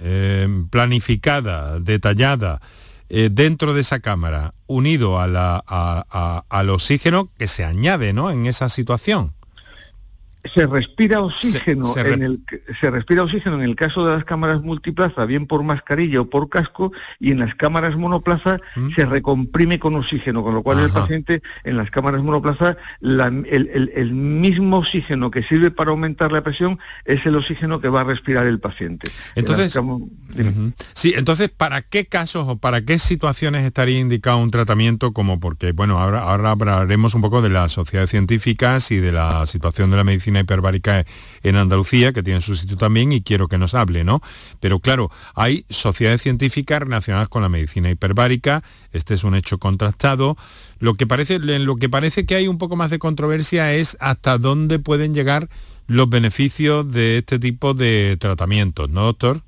[0.00, 2.60] eh, planificada, detallada,
[3.08, 8.30] eh, dentro de esa cámara, unido a la- al oxígeno que se añade ¿no?
[8.30, 9.32] en esa situación.
[10.44, 12.40] Se respira oxígeno se re- en el
[12.80, 16.48] se respira oxígeno en el caso de las cámaras multiplaza bien por mascarilla o por
[16.48, 18.58] casco y en las cámaras monoplaza
[18.94, 20.94] se recomprime con oxígeno con lo cual el Mm.
[20.94, 26.32] Paciente en las cámaras monoplaza la- el, el- el mismo oxígeno que sirve para aumentar
[26.32, 29.08] la presión es el oxígeno que va a respirar el paciente.
[29.34, 29.72] En Entonces,
[30.94, 35.72] sí, entonces, ¿para qué casos o para qué situaciones estaría indicado un tratamiento como porque,
[35.72, 39.96] bueno, ahora, ahora hablaremos un poco de las sociedades científicas y de la situación de
[39.96, 41.04] la medicina hiperbárica
[41.42, 44.22] en Andalucía, que tiene su sitio también, y quiero que nos hable, ¿no?
[44.60, 48.62] Pero claro, hay sociedades científicas relacionadas con la medicina hiperbárica,
[48.92, 50.36] este es un hecho contrastado.
[50.78, 53.96] Lo que parece, en lo que parece que hay un poco más de controversia es
[53.98, 55.48] hasta dónde pueden llegar
[55.88, 59.42] los beneficios de este tipo de tratamientos, ¿no, doctor?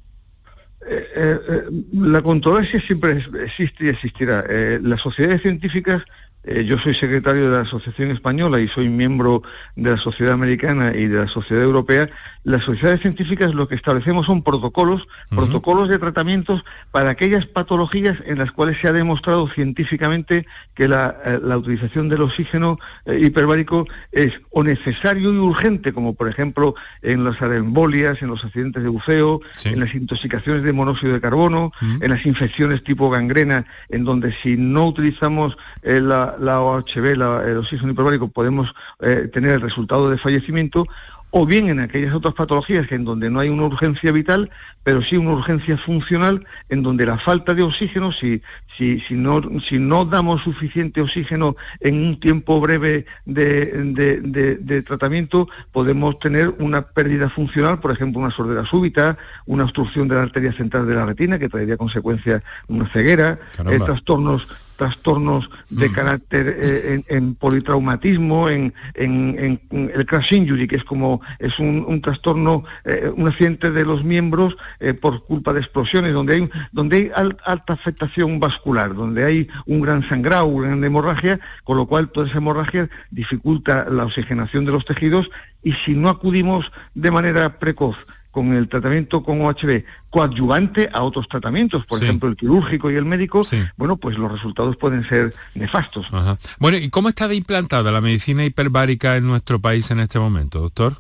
[0.85, 1.63] Eh, eh, eh,
[1.93, 4.45] la controversia siempre existe y existirá.
[4.83, 6.03] Las sociedades científicas,
[6.45, 9.43] eh, yo soy secretario de la Asociación Española y soy miembro
[9.77, 12.11] de la Sociedad Americana y de la Sociedad Europea.
[12.45, 18.39] Las sociedades científicas lo que establecemos son protocolos, protocolos de tratamientos para aquellas patologías en
[18.39, 23.87] las cuales se ha demostrado científicamente que la, eh, la utilización del oxígeno eh, hiperbárico
[24.11, 28.89] es o necesario y urgente, como por ejemplo en las embolias, en los accidentes de
[28.89, 34.33] buceo, en las intoxicaciones de monóxido de carbono, en las infecciones tipo gangrena, en donde
[34.33, 36.01] si no utilizamos eh,
[36.39, 40.87] la, la OHB, la- el oxígeno hiperbárico, podemos eh, tener el resultado de fallecimiento,
[41.35, 44.51] o bien en aquellas otras patologías que en donde no hay una urgencia vital,
[44.83, 48.43] pero sí una urgencia funcional, en donde la falta de oxígeno, si,
[48.77, 53.65] si, si, no, si no damos suficiente oxígeno en un tiempo breve de,
[53.95, 59.17] de- de- de tratamiento, podemos tener una pérdida funcional, por ejemplo, una sordera súbita,
[59.47, 63.39] una obstrucción de la arteria central de la retina, que traería consecuencia una ceguera,
[63.73, 64.47] eh, trastornos
[64.83, 70.85] trastornos de carácter eh, en, en politraumatismo, en, en- en el crash injury, que es
[70.85, 75.61] como es un, un trastorno, eh, un accidente de los miembros eh, por culpa de
[75.61, 80.69] explosiones, donde hay, donde hay al- alta afectación vascular, donde hay un gran sangrado, una
[80.69, 85.31] gran hemorragia, con lo cual toda esa hemorragia dificulta la oxigenación de los tejidos
[85.63, 87.97] y si no acudimos de manera precoz
[88.33, 92.05] con el tratamiento con OHB coadyuvante a otros tratamientos, por Sí.
[92.05, 93.43] ejemplo el quirúrgico y el médico,
[93.77, 96.09] bueno, pues los resultados pueden ser nefastos.
[96.11, 96.39] Ajá.
[96.59, 100.59] Bueno, ¿y cómo está de implantada la medicina hiperbárica en nuestro país en este momento,
[100.61, 100.97] doctor?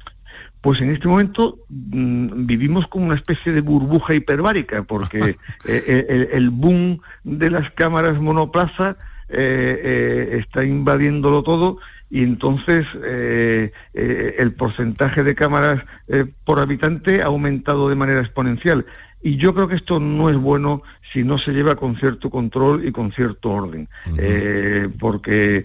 [0.60, 5.18] Pues en este momento mm, vivimos como una especie de burbuja hiperbárica, porque
[5.66, 8.96] eh, eh, el, el boom de las cámaras monoplaza
[9.28, 11.78] eh, eh, está invadiéndolo todo
[12.12, 18.20] y entonces eh, eh, el porcentaje de cámaras eh, por habitante ha aumentado de manera
[18.20, 18.84] exponencial.
[19.24, 20.82] Y yo creo que esto no es bueno
[21.12, 23.88] si no se lleva con cierto control y con cierto orden,
[24.18, 25.64] Eh, porque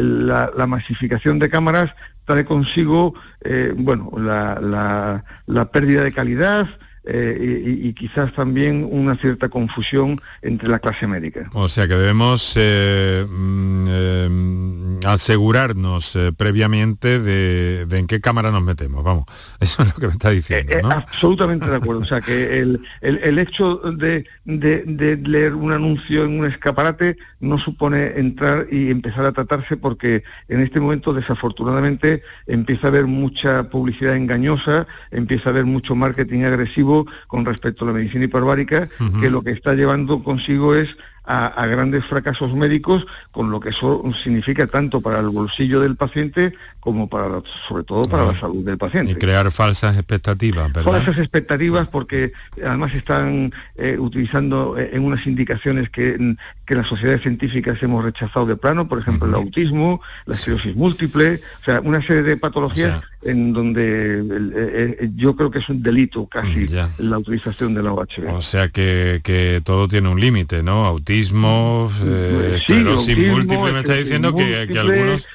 [0.00, 1.90] la, la masificación de cámaras
[2.24, 6.66] trae consigo, eh, bueno, la, la- la pérdida de calidad
[7.06, 11.48] eh, y, y quizás también una cierta confusión entre la clase médica.
[11.54, 18.62] O sea que debemos eh, mm, eh, asegurarnos previamente de, de en qué cámara nos
[18.62, 19.24] metemos, vamos.
[19.60, 20.90] Eso es lo que me está diciendo, ¿no?
[20.90, 22.00] Absolutamente de acuerdo.
[22.02, 26.46] O sea, que el, el- el hecho de, de- de leer un anuncio en un
[26.46, 32.90] escaparate no supone entrar y empezar a tratarse porque en este momento, desafortunadamente, empieza a
[32.90, 36.95] haber mucha publicidad engañosa, empieza a haber mucho marketing agresivo
[37.26, 38.88] con respecto a la medicina hiperbárica,
[39.20, 44.02] que lo que está llevando consigo es a, grandes fracasos médicos, con lo que eso
[44.22, 48.78] significa tanto para el bolsillo del paciente como para, sobre todo, para la salud del
[48.78, 49.12] paciente.
[49.12, 50.92] Y crear falsas expectativas, ¿verdad?
[50.92, 52.32] Falsas expectativas porque
[52.64, 56.36] además están eh, utilizando eh, en unas indicaciones que,
[56.66, 61.40] que las sociedades científicas hemos rechazado de plano, por ejemplo, el autismo, la esclerosis múltiple,
[61.62, 66.66] o sea, una serie de patologías en donde yo creo que es un delito casi
[66.98, 68.34] la utilización de la OHB.
[68.34, 70.86] O sea que, que todo tiene un límite, ¿no?
[70.86, 75.28] Autismo, eh, esclerosis múltiple, me está diciendo que, que algunos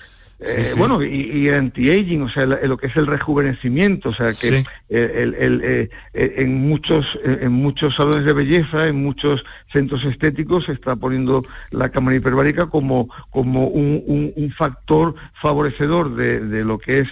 [0.43, 5.35] eh, bueno, y, anti-aging, o sea, lo que es el rejuvenecimiento, o sea, que el,
[5.63, 10.95] eh, eh, en, muchos, en muchos salones de belleza, en muchos centros estéticos, se está
[10.95, 17.09] poniendo la cámara hiperbárica como, como un, factor favorecedor de, lo que es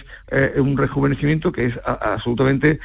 [0.56, 2.80] un rejuvenecimiento que es absolutamente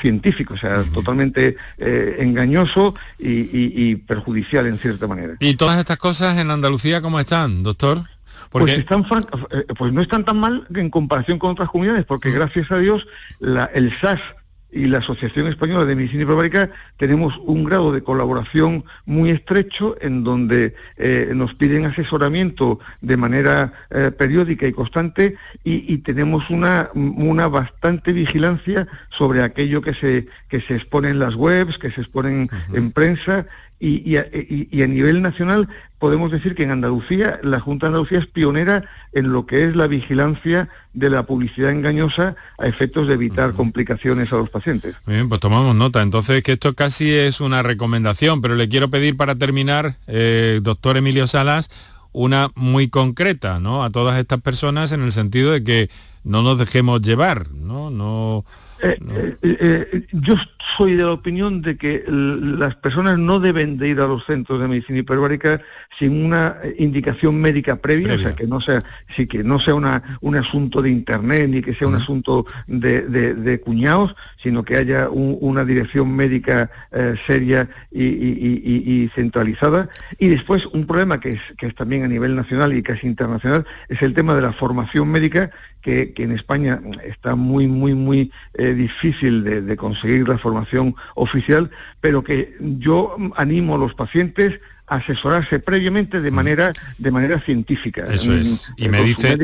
[0.00, 5.36] científico, o sea, totalmente engañoso y perjudicial en cierta manera.
[5.40, 8.11] ¿Y todas estas cosas en Andalucía cómo están, doctor?
[8.52, 9.04] Pues, están,
[9.50, 13.06] eh, pues no están tan mal en comparación con otras comunidades, porque gracias a Dios
[13.40, 14.20] el SAS
[14.72, 20.24] y la Asociación Española de Medicina Hiperbárica tenemos un grado de colaboración muy estrecho en
[20.24, 27.48] donde eh, nos piden asesoramiento de manera eh, periódica y constante y, tenemos una, una,
[27.48, 32.48] bastante vigilancia sobre aquello que se, que se expone en las webs, que se exponen
[32.72, 33.46] en prensa
[33.78, 35.68] y, a, nivel nacional
[36.02, 39.76] podemos decir que en Andalucía, la Junta de Andalucía es pionera en lo que es
[39.76, 44.96] la vigilancia de la publicidad engañosa a efectos de evitar complicaciones a los pacientes.
[45.06, 46.02] bien, pues tomamos nota.
[46.02, 50.96] Entonces, que esto casi es una recomendación, pero le quiero pedir para terminar, eh, doctor
[50.96, 51.70] Emilio Salas,
[52.10, 53.84] una muy concreta, ¿no?
[53.84, 55.88] A todas estas personas en el sentido de que
[56.24, 57.90] no nos dejemos llevar, ¿no?
[57.90, 58.44] No
[58.84, 60.34] eh, eh, eh, yo
[60.76, 64.60] soy de la opinión de que las personas no deben de ir a los centros
[64.60, 65.60] de medicina hiperbárica
[65.96, 68.82] sin una indicación médica previa, o sea, que no sea,
[69.14, 73.60] sí, que no sea una, un asunto de internet ni que sea un asunto de,
[73.64, 76.68] cuñados, sino que haya una dirección médica
[77.24, 79.88] seria y, centralizada.
[80.18, 83.64] Y después un problema que es, que es también a nivel nacional y casi internacional
[83.88, 85.50] es el tema de la formación médica
[85.82, 91.70] que, en España está muy, muy, muy eh, difícil de, conseguir la formación oficial,
[92.00, 96.34] pero que yo animo a los pacientes a asesorarse previamente de mm.
[96.34, 98.04] manera, de manera científica.
[98.10, 98.72] Eso es.
[98.76, 99.36] Y me dice...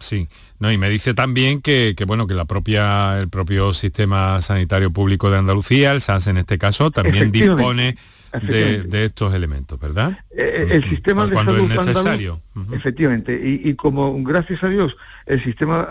[0.00, 0.28] Sí,
[0.60, 5.28] no, y me dice también que, bueno, que la propia, el propio sistema sanitario público
[5.28, 7.96] de Andalucía, el SAS en este caso, también dispone
[8.32, 10.18] de, estos elementos, ¿verdad?
[10.30, 12.40] Eh, eh, el sistema de salud es necesario.
[12.72, 15.86] efectivamente, y, como gracias a Dios el sistema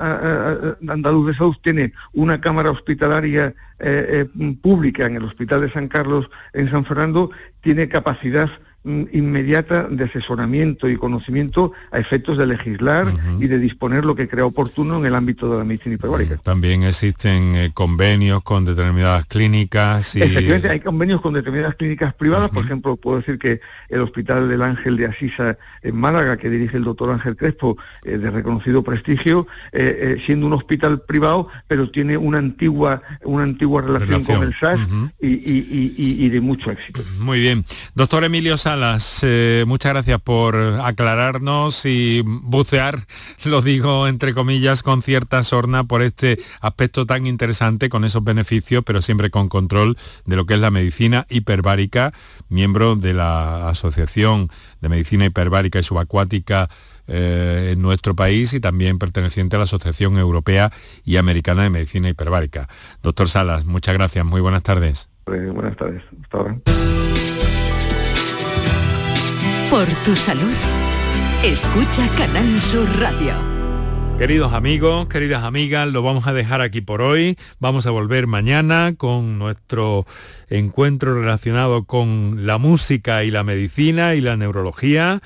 [0.88, 4.26] andaluz de salud tiene una cámara hospitalaria eh,
[4.62, 7.32] pública en el Hospital de San Carlos en San Fernando,
[7.62, 14.06] tiene capacidad Mm, inmediata de asesoramiento y conocimiento a efectos de legislar y de disponer
[14.06, 16.38] lo que crea oportuno en el ámbito de la medicina hiperbárica.
[16.38, 20.16] También existen eh, convenios con determinadas clínicas.
[20.16, 20.22] Y...
[20.22, 23.60] Efectivamente, hay convenios con determinadas clínicas privadas, por ejemplo, puedo decir que
[23.90, 28.18] el Hospital del Ángel de Asisa en Málaga, que dirige el doctor Ángel Crespo, eh,
[28.18, 34.24] de reconocido prestigio, eh, siendo un hospital privado, pero tiene una antigua, una antigua relación,
[34.24, 34.80] con el SAS
[35.20, 37.04] y, de mucho éxito.
[37.20, 37.66] Muy bien.
[37.96, 43.07] Doctor Emilio Sá eh, muchas gracias por aclararnos y bucear,
[43.45, 48.84] lo digo entre comillas, con cierta sorna por este aspecto tan interesante, con esos beneficios,
[48.86, 52.11] pero siempre con control de lo que es la medicina hiperbárica,
[52.49, 54.49] miembro de la Asociación
[54.82, 56.68] de Medicina Hiperbárica y Subacuática
[57.07, 60.74] eh, en nuestro país y también perteneciente a la Asociación Europea
[61.05, 62.68] y Americana de Medicina Hiperbárica.
[63.01, 65.07] Doctor Salas, muchas gracias, muy buenas tardes.
[65.28, 66.57] Eh, buenas tardes, hasta ahora.
[69.70, 70.53] Por tu salud.
[71.43, 73.34] Escucha Canal Sur Radio.
[74.18, 77.38] Queridos amigos, queridas amigas, lo vamos a dejar aquí por hoy.
[77.59, 80.05] Vamos a volver mañana con nuestro
[80.49, 85.22] encuentro relacionado con la música y la medicina y la neurología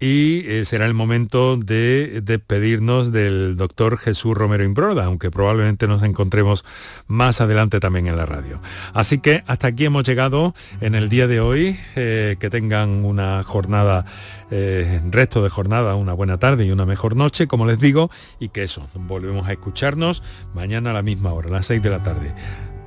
[0.00, 6.02] y eh, será el momento de despedirnos del doctor Jesús Romero Imbroda, aunque probablemente nos
[6.02, 6.64] encontremos
[7.06, 8.60] más adelante también en la radio.
[8.94, 11.76] Así que hasta aquí hemos llegado en el día de hoy.
[11.96, 14.04] Eh, que tengan una jornada,
[14.50, 18.48] eh, resto de jornada, una buena tarde y una mejor noche, como les digo, y
[18.48, 20.22] que eso, volvemos a escucharnos
[20.54, 22.34] mañana a la misma hora, las 6 de la tarde.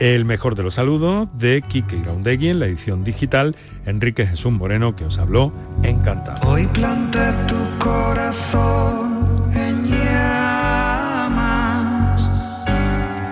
[0.03, 4.97] El mejor de los saludos de Kike Iraundegui en la edición digital, Enrique Jesús Moreno
[4.97, 6.45] que os habló, encantado.
[6.45, 10.21] Hoy planté tu corazón en llamas,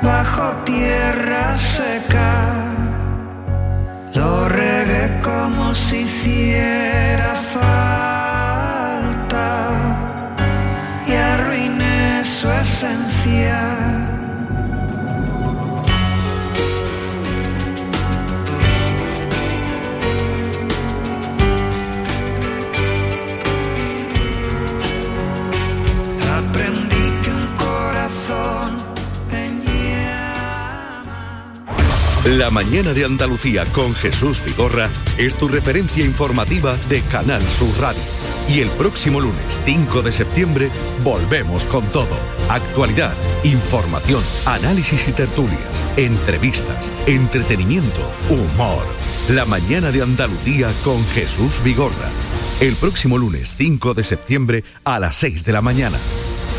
[0.01, 2.74] bajo tierra seca,
[4.15, 8.47] lo regué como si hiciera falta
[11.05, 13.81] y arruiné su esencia.
[32.26, 38.01] La mañana de Andalucía con Jesús Vigorra es tu referencia informativa de Canal Sur Radio.
[38.47, 40.69] Y el próximo lunes 5 de septiembre
[41.03, 42.15] volvemos con todo.
[42.47, 45.59] Actualidad, información, análisis y tertulias,
[45.97, 48.86] entrevistas, entretenimiento, humor.
[49.30, 52.09] La mañana de Andalucía con Jesús Vigorra.
[52.59, 55.97] El próximo lunes 5 de septiembre a las 6 de la mañana.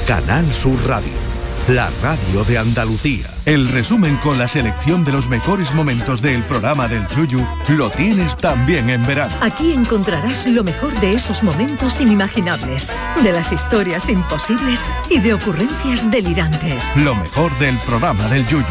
[0.08, 1.31] Canal Sur Radio.
[1.68, 3.30] La radio de Andalucía.
[3.46, 8.36] El resumen con la selección de los mejores momentos del programa del Yuyu lo tienes
[8.36, 9.32] también en verano.
[9.40, 12.92] Aquí encontrarás lo mejor de esos momentos inimaginables,
[13.22, 16.82] de las historias imposibles y de ocurrencias delirantes.
[16.96, 18.66] Lo mejor del programa del Yuyu.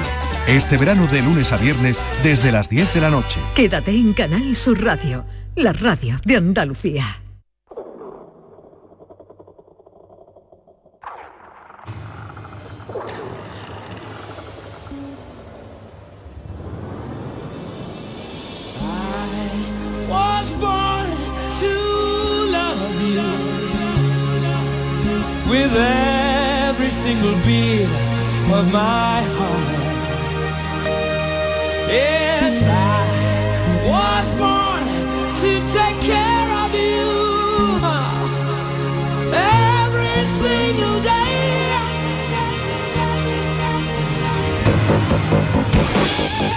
[0.47, 3.39] Este verano de lunes a viernes desde las 10 de la noche.
[3.55, 5.23] Quédate en Canal Sur Radio,
[5.55, 7.05] la radio de Andalucía.
[28.53, 29.79] Of my heart.
[31.87, 33.05] Yes, I
[33.91, 34.85] was born
[35.43, 37.07] to take care of you
[39.33, 41.11] every single day.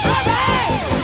[0.02, 1.03] was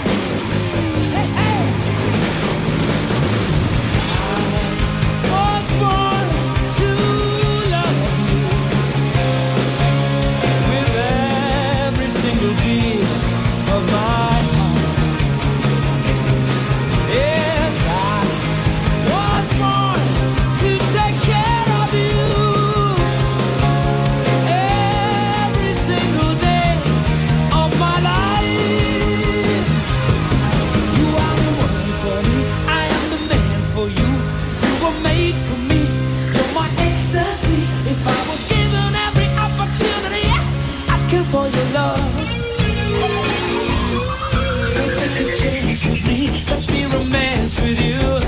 [47.63, 48.20] with you.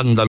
[0.00, 0.14] Andalucía.